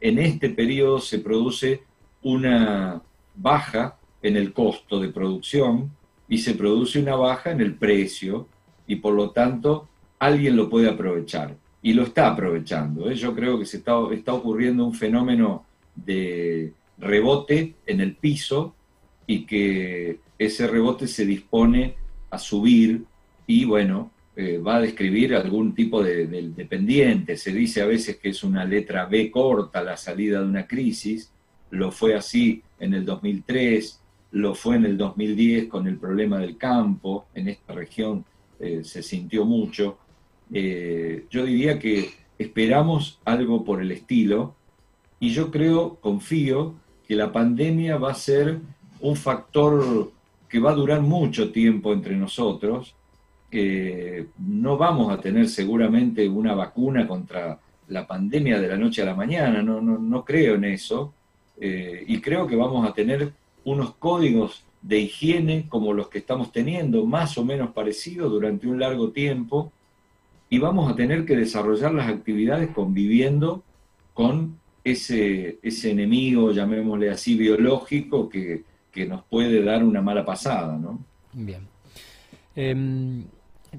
[0.00, 1.82] en este periodo se produce
[2.22, 3.00] una
[3.34, 5.90] baja en el costo de producción
[6.28, 8.48] y se produce una baja en el precio
[8.86, 11.56] y por lo tanto alguien lo puede aprovechar
[11.86, 13.08] y lo está aprovechando.
[13.08, 13.14] ¿eh?
[13.14, 18.74] Yo creo que se está, está ocurriendo un fenómeno de rebote en el piso
[19.24, 21.94] y que ese rebote se dispone
[22.28, 23.04] a subir
[23.46, 27.36] y bueno, eh, va a describir algún tipo de, dependiente.
[27.36, 31.30] Se dice a veces que es una letra B corta la salida de una crisis.
[31.70, 34.00] Lo fue así en el 2003,
[34.32, 37.26] lo fue en el 2010 con el problema del campo.
[37.32, 38.24] En esta región
[38.58, 39.98] eh, se sintió mucho.
[40.52, 44.54] Eh, yo diría que esperamos algo por el estilo
[45.18, 46.74] y yo creo, confío,
[47.06, 48.60] que la pandemia va a ser
[49.00, 50.12] un factor
[50.48, 52.94] que va a durar mucho tiempo entre nosotros
[53.50, 59.06] que no vamos a tener seguramente una vacuna contra la pandemia de la noche a
[59.06, 61.12] la mañana, no, no, creo en eso,
[61.60, 63.32] eh, y creo que vamos a tener
[63.64, 68.80] unos códigos de higiene como los que estamos teniendo, más o menos parecidos durante un
[68.80, 69.72] largo tiempo,
[70.48, 73.62] y vamos a tener que desarrollar las actividades conviviendo
[74.14, 80.76] con ese, ese enemigo, llamémosle así, biológico, que, que nos puede dar una mala pasada,
[80.76, 81.00] ¿no?
[81.32, 81.66] Bien.
[82.54, 83.24] Em,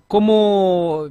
[0.07, 1.07] ¿Cómo,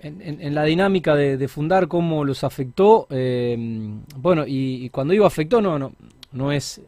[0.00, 3.06] en, la dinámica de, fundar, cómo los afectó?
[3.10, 5.92] Em, bueno, y, cuando digo afectó, no, no,
[6.32, 6.80] no, es,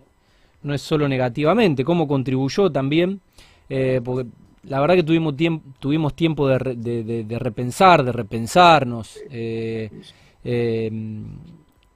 [0.62, 3.20] no es solo negativamente, cómo contribuyó también,
[3.68, 4.30] eh, porque
[4.64, 5.34] la verdad que tuvimos,
[5.78, 6.58] tuvimos tiempo de,
[7.38, 9.90] repensar, de repensarnos, eh,
[10.44, 11.24] em,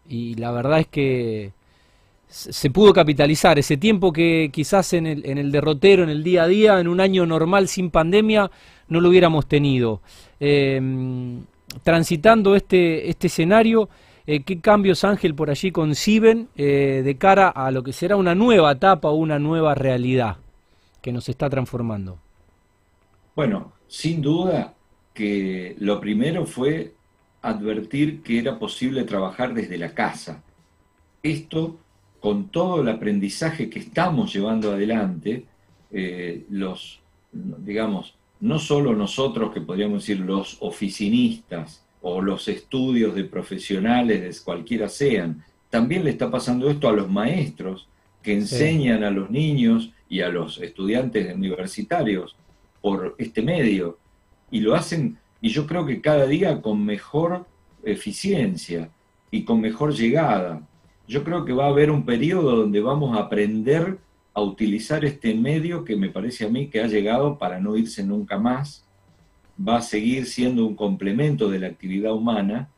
[0.09, 1.53] y la verdad es que
[2.29, 6.81] se pudo capitalizar ese tiempo que quizás en el, derrotero, en el día a día,
[6.81, 8.51] en un año normal sin pandemia,
[8.89, 10.01] no lo hubiéramos tenido.
[10.41, 11.45] Em,
[11.85, 13.89] transitando este, este escenario,
[14.27, 18.35] eh, ¿qué cambios Ángel por allí conciben eh, de cara a lo que será una
[18.35, 20.39] nueva etapa o una nueva realidad
[21.01, 22.19] que nos está transformando?
[23.37, 24.75] Bueno, sin duda
[25.13, 26.95] que lo primero fue
[27.43, 30.43] advertir que era posible trabajar desde la casa.
[31.23, 31.79] Esto,
[32.19, 35.45] con todo el aprendizaje que estamos llevando adelante,
[35.93, 43.25] eh, los, digamos, no solo nosotros, que podríamos decir los oficinistas o los estudios de
[43.25, 47.87] profesionales, cualquiera sean, también le está pasando esto a los maestros
[48.23, 52.35] que enseñan a los niños y a los estudiantes universitarios
[52.87, 53.99] por este medio.
[54.49, 57.45] Y lo hacen, y yo creo que cada día con mejor
[57.83, 58.91] eficiencia
[59.29, 60.65] y con mejor llegada.
[61.09, 63.99] Yo creo que va a haber un periodo donde vamos a aprender
[64.35, 68.05] a utilizar este medio que me parece a mí que ha llegado para no irse
[68.05, 68.87] nunca más,
[69.59, 72.69] va a seguir siendo un complemento de la actividad humana,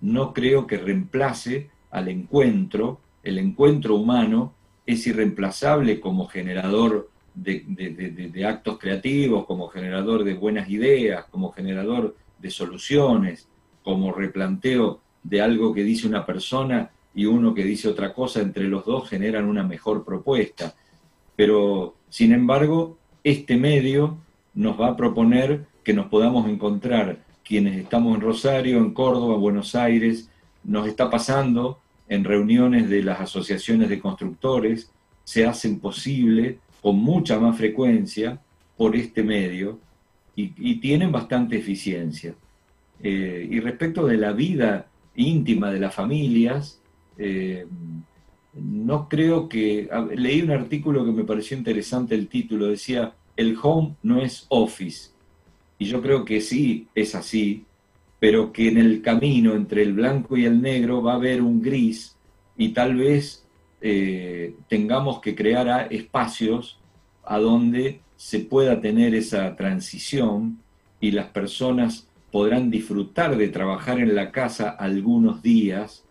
[0.00, 4.54] no creo que reemplace al encuentro, el encuentro humano
[4.86, 12.50] es irreemplazable como generador de, actos creativos, como generador de buenas ideas, como generador de
[12.50, 13.48] soluciones,
[13.82, 18.64] como replanteo de algo que dice una persona y uno que dice otra cosa, entre
[18.64, 20.74] los dos generan una mejor propuesta.
[21.34, 24.18] Pero, sin embargo, este medio
[24.54, 29.40] nos va a proponer que nos podamos encontrar quienes estamos en Rosario, en Córdoba, en
[29.40, 30.30] Buenos Aires.
[30.64, 31.78] Nos está pasando
[32.08, 34.90] en reuniones de las asociaciones de constructores
[35.24, 38.40] se hacen posible con mucha más frecuencia
[38.76, 39.80] por este medio
[40.36, 42.36] y, tienen bastante eficiencia.
[43.02, 46.80] Eh, y respecto de la vida íntima de las familias,
[47.18, 47.66] eh,
[48.54, 49.88] no creo que...
[50.14, 55.10] Leí un artículo que me pareció interesante el título, decía, el home no es office.
[55.80, 57.64] Y yo creo que sí, es así,
[58.20, 61.60] pero que en el camino entre el blanco y el negro va a haber un
[61.60, 62.16] gris
[62.56, 63.44] y tal vez
[63.88, 66.76] eh, tengamos que crear espacios
[67.22, 70.58] a donde se pueda tener esa transición
[71.00, 76.02] y las personas podrán disfrutar de trabajar en la casa algunos días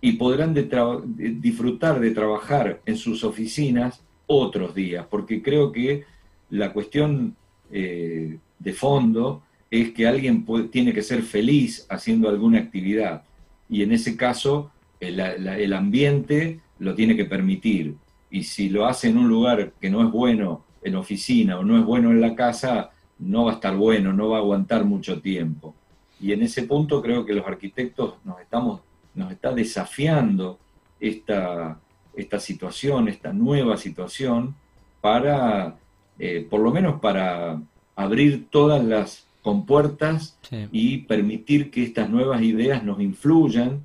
[0.00, 6.04] y podrán disfrutar de trabajar en sus oficinas otros días, porque creo que
[6.50, 7.34] la cuestión
[7.72, 13.24] eh, de fondo es que alguien tiene que ser feliz haciendo alguna actividad.
[13.68, 14.70] Y en ese caso
[15.00, 17.94] el ambiente lo tiene que permitir
[18.30, 21.78] y si lo hace en un lugar que no es bueno en oficina o no
[21.78, 25.20] es bueno en la casa, no va a estar bueno, no va a aguantar mucho
[25.20, 25.74] tiempo.
[26.20, 28.80] Y en ese punto creo que los arquitectos nos estamos,
[29.14, 30.58] nos está desafiando
[31.00, 31.78] esta,
[32.14, 34.54] esta situación, esta nueva situación,
[35.00, 35.76] para,
[36.18, 37.60] eh, por lo menos para
[37.94, 40.38] abrir todas las compuertas
[40.72, 43.82] y permitir que estas nuevas ideas nos influyan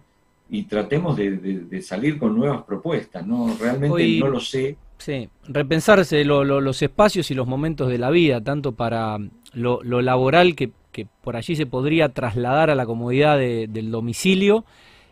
[0.50, 3.26] y tratemos de, salir con nuevas propuestas.
[3.26, 3.56] ¿no?
[3.60, 8.74] Realmente no lo sé Sí, repensarse los espacios y los momentos de la vida, tanto
[8.74, 9.18] para
[9.54, 10.72] lo, laboral que,
[11.24, 14.66] por allí se podría trasladar a la comodidad del domicilio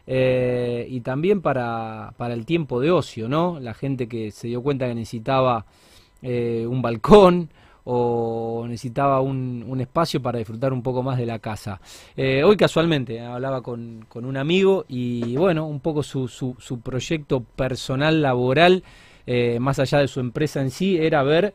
[0.05, 3.61] eh, y también para, el tiempo de ocio, ¿no?
[3.61, 5.65] La gente que se dio cuenta que necesitaba
[6.21, 7.49] eh, un balcón
[7.89, 11.79] o necesitaba un, espacio para disfrutar un poco más de la casa.
[12.17, 18.83] Eh, hoy casualmente hablaba con, un amigo y bueno, un poco su, proyecto personal laboral
[19.25, 21.53] eh, más allá de su empresa en sí, era ver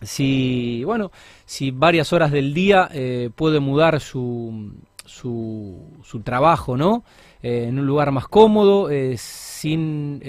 [0.00, 1.10] si, bueno,
[1.44, 7.02] si varias horas del día eh, puede mudar su, su, trabajo, ¿no?
[7.42, 10.20] Eh, en un lugar más cómodo, sin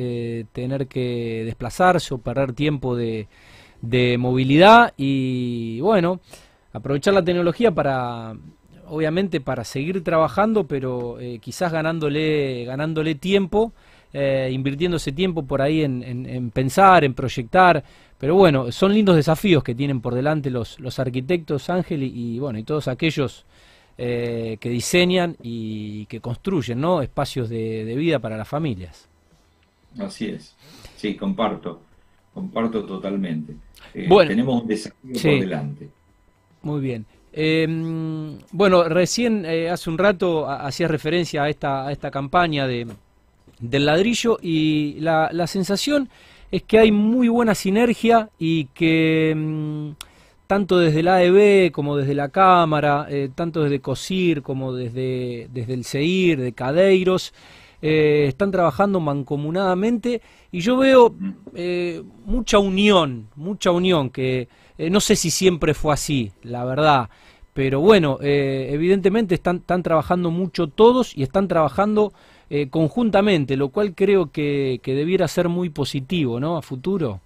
[0.52, 3.28] tener que desplazarse o perder tiempo de,
[3.82, 6.20] de movilidad y, bueno,
[6.74, 8.36] aprovechar la tecnología para
[8.92, 13.72] obviamente para seguir trabajando, pero quizás ganándole, ganándole tiempo
[14.12, 17.84] eh, invirtiendo ese tiempo por ahí en, pensar, en proyectar.
[18.18, 22.58] Pero bueno, son lindos desafíos que tienen por delante los, los arquitectos, Ángel, y, bueno,
[22.60, 23.46] y todos aquellos
[23.98, 27.02] eh, que diseñan y que construyen ¿no?
[27.02, 29.08] espacios de, vida para las familias.
[30.00, 30.56] Así es,
[30.96, 31.82] sí, comparto,
[32.34, 33.56] comparto totalmente.
[33.94, 35.90] Eh, bueno, tenemos un desafío por delante.
[36.62, 37.06] Muy bien.
[37.32, 42.88] Em, bueno, recién hace un rato hacías referencia a esta, a esta campaña de,
[43.60, 46.10] del ladrillo y la, la sensación
[46.52, 49.90] es que hay muy buena sinergia y que mm,
[50.48, 55.74] tanto desde la AEB como desde la Cámara, eh, tanto desde COSIR como desde, desde
[55.74, 57.34] el CEIR, de Cadeiros,
[57.82, 60.22] eh, están trabajando mancomunadamente
[60.52, 61.16] y yo veo
[61.56, 67.10] eh, mucha unión, mucha unión, que no sé si siempre fue así, la verdad,
[67.54, 72.14] pero bueno, evidentemente están, trabajando mucho todos y están trabajando
[72.52, 76.58] eh, conjuntamente, lo cual creo que, debiera ser muy positivo, ¿no?
[76.58, 77.22] A futuro.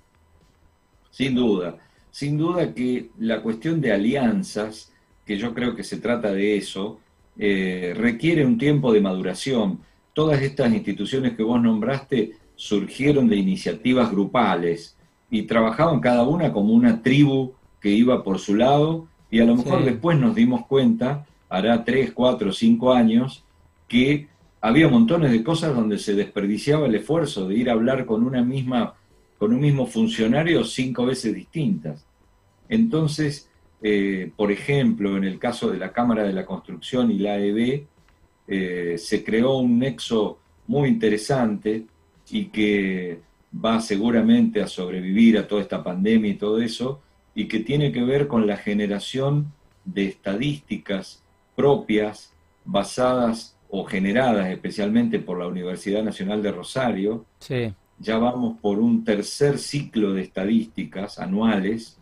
[1.10, 1.78] Sin duda,
[2.12, 4.91] sin duda que la cuestión de alianzas,
[5.26, 6.99] que yo creo que se trata de eso,
[7.38, 9.80] eh, requiere un tiempo de maduración.
[10.14, 14.95] Todas estas instituciones que vos nombraste surgieron de iniciativas grupales
[15.30, 19.55] y trabajaban cada una como una tribu que iba por su lado y a lo
[19.55, 23.43] mejor después nos dimos cuenta, hará tres, cuatro, cinco años,
[23.88, 24.28] que
[24.61, 28.43] había montones de cosas donde se desperdiciaba el esfuerzo de ir a hablar con una
[28.43, 28.93] misma,
[29.39, 32.05] con un mismo funcionario cinco veces distintas.
[32.70, 33.49] Entonces,
[33.82, 37.88] eh, por ejemplo, en el caso de la Cámara de la Construcción y la AEB,
[38.48, 41.86] eh, se creó un nexo muy interesante
[42.30, 43.20] y que
[43.54, 47.02] va seguramente a sobrevivir a toda esta pandemia y todo eso,
[47.36, 49.52] y que tiene que ver con la generación
[49.86, 51.24] de estadísticas
[51.56, 52.34] propias
[52.66, 57.26] basadas o generadas especialmente por la Universidad Nacional de Rosario.
[58.00, 61.98] Ya vamos por un tercer ciclo de estadísticas anuales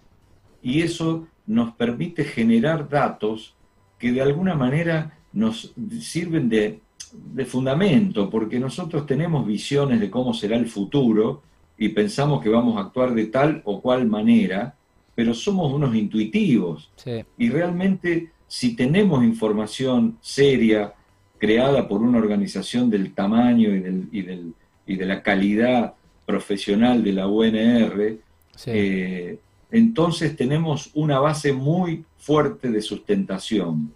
[0.62, 3.56] y eso nos permite generar datos
[3.98, 6.80] que de alguna manera nos sirven de,
[7.14, 11.42] de fundamento, porque nosotros tenemos visiones de cómo será el futuro
[11.78, 14.76] y pensamos que vamos a actuar de tal o cual manera,
[15.16, 16.92] pero somos unos intuitivos.
[17.38, 20.94] Y realmente si tenemos información seria,
[21.38, 24.54] creada por una organización del tamaño y, del,
[24.86, 25.94] y, de la calidad
[26.26, 28.20] profesional de la UNR,
[28.66, 29.40] eh,
[29.72, 33.94] entonces tenemos una base muy fuerte de sustentación.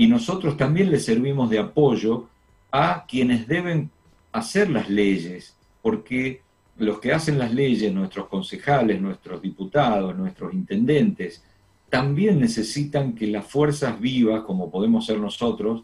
[0.00, 2.26] Y nosotros también le servimos de apoyo
[2.72, 3.90] a quienes deben
[4.32, 6.40] hacer las leyes, porque
[6.78, 11.44] los que hacen las leyes, nuestros concejales, nuestros diputados, nuestros intendentes,
[11.90, 15.82] también necesitan que las fuerzas vivas, como podemos ser nosotros,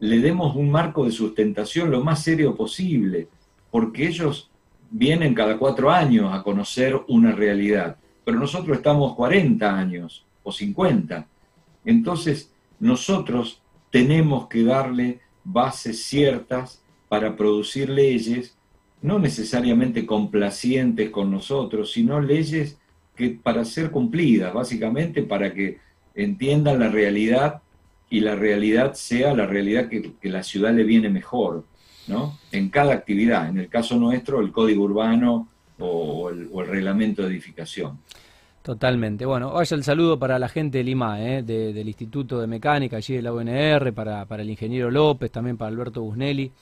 [0.00, 3.28] le demos un marco de sustentación lo más serio posible,
[3.70, 4.50] porque ellos
[4.90, 11.28] vienen cada cuatro años a conocer una realidad, pero nosotros estamos 40 años o 50.
[11.84, 12.51] Entonces,
[12.82, 18.56] nosotros tenemos que darle bases ciertas para producir leyes,
[19.00, 22.78] no necesariamente complacientes con nosotros, sino leyes
[23.14, 25.78] que para ser cumplidas, básicamente para que
[26.16, 27.62] entiendan la realidad
[28.10, 31.64] y la realidad sea la realidad que, la ciudad le viene mejor,
[32.08, 32.36] ¿no?
[32.50, 33.48] En cada actividad.
[33.48, 35.46] En el caso nuestro, el código urbano
[35.78, 38.00] o, el, reglamento de edificación.
[38.62, 39.26] Totalmente.
[39.26, 41.42] Bueno, vaya el saludo para la gente del IMA, ¿eh?
[41.42, 45.68] del Instituto de Mecánica, allí de la UNR, para, para el ingeniero López, también para
[45.68, 46.52] Alberto Busnelli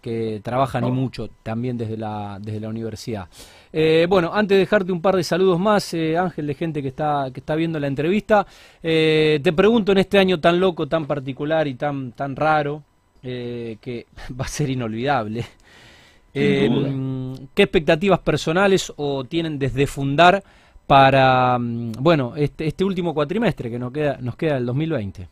[0.00, 3.28] que trabajan y mucho también desde la, desde la universidad.
[3.72, 6.88] Eh, bueno, antes de dejarte un par de saludos más, eh, Ángel, de gente que
[6.88, 8.46] está, que está viendo la entrevista,
[8.82, 12.82] eh, te pregunto en este año tan loco, tan particular y tan, tan raro,
[13.20, 14.06] que
[14.40, 15.44] va a ser inolvidable,
[16.32, 20.42] ¿qué expectativas personales o tienen desde fundar
[20.88, 25.28] para, mm, bueno, este, este último cuatrimestre que nos queda, nos queda el 2020?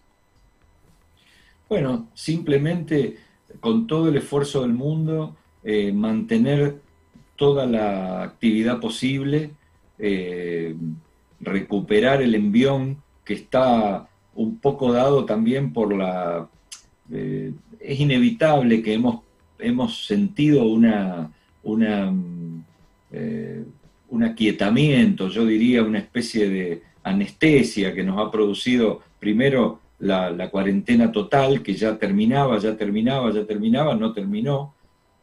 [1.67, 3.17] Bueno, simplemente
[3.59, 5.35] con todo el esfuerzo del mundo,
[5.65, 6.77] eh, mantener
[7.37, 9.53] toda la actividad posible,
[9.99, 10.77] eh,
[11.41, 16.47] recuperar el envión que está un poco dado también por la...
[17.11, 19.23] Eh, es inevitable que hemos,
[19.59, 21.31] hemos sentido una,
[21.63, 22.13] una,
[24.09, 31.11] un aquietamiento, yo diría una especie de anestesia que nos ha producido primero la, cuarentena
[31.13, 34.75] total, que ya terminaba, ya terminaba, ya terminaba, no terminó,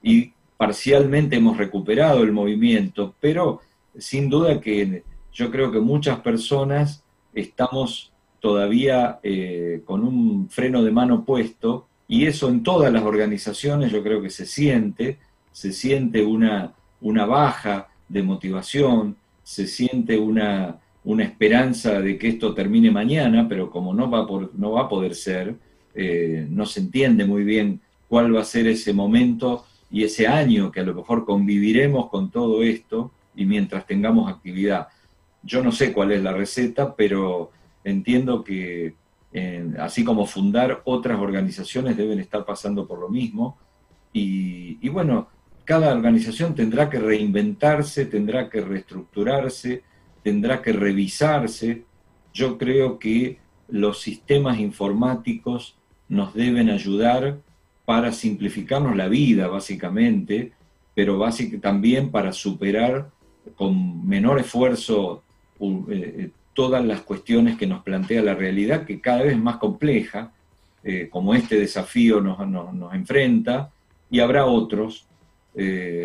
[0.02, 3.62] y parcialmente hemos recuperado el movimiento, pero
[3.98, 7.04] sin duda que yo creo que muchas personas
[7.34, 13.92] estamos todavía eh, con un freno de mano puesto, y eso en todas las organizaciones
[13.92, 15.20] yo creo que se siente,
[15.52, 22.54] se siente una, una baja de motivación, se siente una, una esperanza de que esto
[22.54, 25.56] termine mañana, pero como no va, por, no va a poder ser,
[25.96, 30.72] eh, no se entiende muy bien cuál va a ser ese momento y ese año
[30.72, 34.88] que a lo mejor conviviremos con todo esto y mientras tengamos actividad.
[35.42, 37.52] Yo no sé cuál es la receta, pero
[37.84, 38.96] entiendo que
[39.80, 43.58] así como fundar otras organizaciones deben estar pasando por lo mismo.
[44.14, 45.28] Y, y bueno,
[45.66, 49.84] cada organización tendrá que reinventarse, tendrá que reestructurarse,
[50.24, 51.84] tendrá que revisarse.
[52.34, 53.40] Yo creo que
[53.70, 55.78] los sistemas informáticos
[56.10, 57.40] nos deben ayudar
[57.86, 60.54] para simplificarnos la vida, básicamente,
[60.96, 61.20] pero
[61.62, 63.10] también para superar
[63.56, 65.24] con menor esfuerzo
[65.90, 70.32] eh, todas las cuestiones que nos plantea la realidad, que cada vez es más compleja,
[70.84, 73.72] eh, como este desafío nos, nos, enfrenta,
[74.10, 75.08] y habrá otros.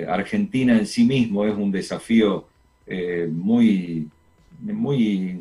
[0.09, 2.47] Argentina en sí mismo es un desafío
[2.91, 4.09] eh, muy,
[4.61, 5.41] muy,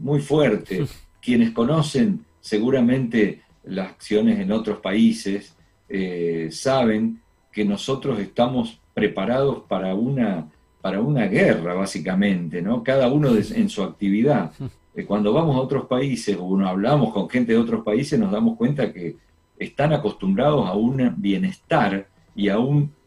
[0.00, 0.86] muy fuerte.
[1.20, 5.56] Quienes conocen seguramente las acciones en otros países
[5.88, 7.20] eh, saben
[7.50, 10.48] que nosotros estamos preparados para una,
[10.80, 12.84] para una guerra, básicamente, ¿no?
[12.84, 14.52] Cada uno en su actividad.
[14.94, 18.56] Eh, cuando vamos a otros países o hablamos con gente de otros países, nos damos
[18.56, 19.16] cuenta que
[19.58, 22.60] están acostumbrados a un bienestar y a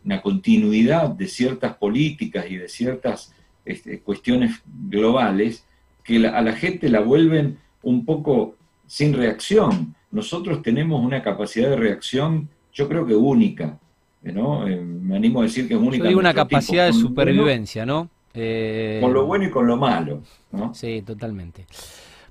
[0.05, 3.33] una continuidad de ciertas políticas y de ciertas
[3.65, 5.65] este, cuestiones globales
[6.03, 8.55] que a la gente la vuelven un poco
[8.87, 9.95] sin reacción.
[10.11, 13.79] Nosotros tenemos una capacidad de reacción, yo creo que única,
[14.23, 14.67] ¿no?
[14.67, 16.07] Eh, me animo a decir que es única.
[16.07, 18.09] Hay una capacidad de supervivencia, ¿no?
[18.33, 20.21] Eh, con lo bueno y con lo malo,
[20.51, 20.73] ¿no?
[20.73, 21.65] Sí, totalmente.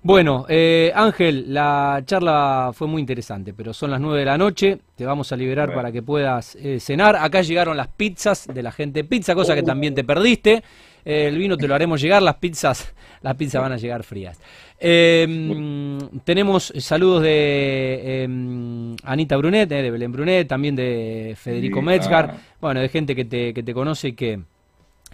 [0.03, 4.79] Bueno, eh, Ángel, la charla fue muy interesante, pero son las 9 de la noche,
[4.97, 7.17] te vamos a liberar para que puedas cenar.
[7.17, 9.67] Acá llegaron las pizzas de la gente pizza, cosa que uh.
[9.67, 10.63] también te perdiste
[11.05, 12.93] el vino te lo haremos llegar, las pizzas,
[13.23, 14.39] las pizzas van a llegar frías.
[14.79, 22.37] Em, tenemos saludos de em, Anita Brunet, eh, de Belén Brunet, también de Federico Metzgar,
[22.61, 24.41] bueno, de gente que te, que te conoce y que,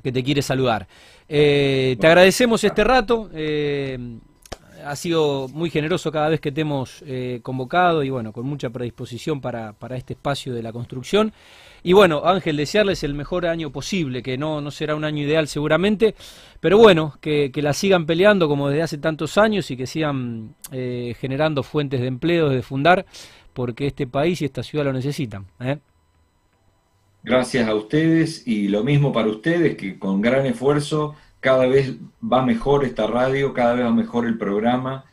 [0.02, 0.86] que te quiere saludar.
[1.28, 3.30] Eh, te agradecemos este rato.
[4.86, 8.70] Ha sido muy generoso cada vez que te hemos eh, convocado y bueno, con mucha
[8.70, 11.32] predisposición para, para este espacio de la construcción.
[11.82, 15.46] Y bueno, Ángel, desearles el mejor año posible, que no, no será un año ideal
[15.46, 16.16] seguramente,
[16.58, 21.14] pero bueno, que, la sigan peleando como desde hace tantos años y que sigan eh,
[21.20, 23.06] generando fuentes de empleo desde Fundar,
[23.52, 25.46] porque este país y esta ciudad lo necesitan.
[25.60, 25.78] ¿eh?
[27.22, 32.44] Gracias a ustedes y lo mismo para ustedes, que con gran esfuerzo cada vez va
[32.44, 35.04] mejor esta radio, cada vez va mejor el programa.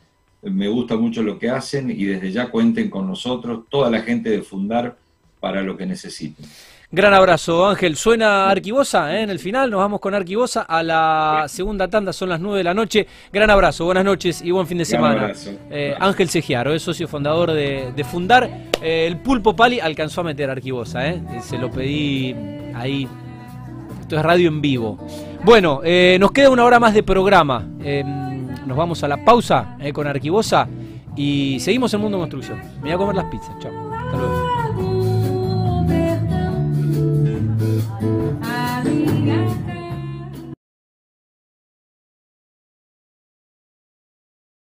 [0.42, 4.30] Me gusta mucho lo que hacen y desde ya cuenten con nosotros, toda la gente
[4.30, 4.96] de Fundar
[5.40, 6.46] para lo que necesiten.
[6.94, 7.96] Gran abrazo, Ángel.
[7.96, 9.22] Suena Arquivosa ¿eh?
[9.22, 9.68] en el final.
[9.68, 13.08] Nos vamos con Arquivosa a la segunda tanda, son las 9 de la noche.
[13.32, 15.32] Gran abrazo, buenas noches y buen fin de semana.
[15.70, 18.48] Eh, Ángel Segiaro es socio fundador de, Fundar.
[18.80, 22.32] Eh, el Pulpo Pali alcanzó a meter Arquivosa, se lo pedí
[22.74, 23.08] ahí.
[24.04, 24.98] Esto es radio en vivo.
[25.44, 25.80] Bueno,
[26.20, 27.66] nos queda una hora más de programa.
[27.82, 30.68] Em, nos vamos a la pausa con Arquivosa
[31.16, 32.58] y seguimos en Mundo Construcción.
[32.76, 33.58] Me voy a comer las pizzas.
[33.60, 33.72] Chao.
[33.94, 34.63] Hasta luego.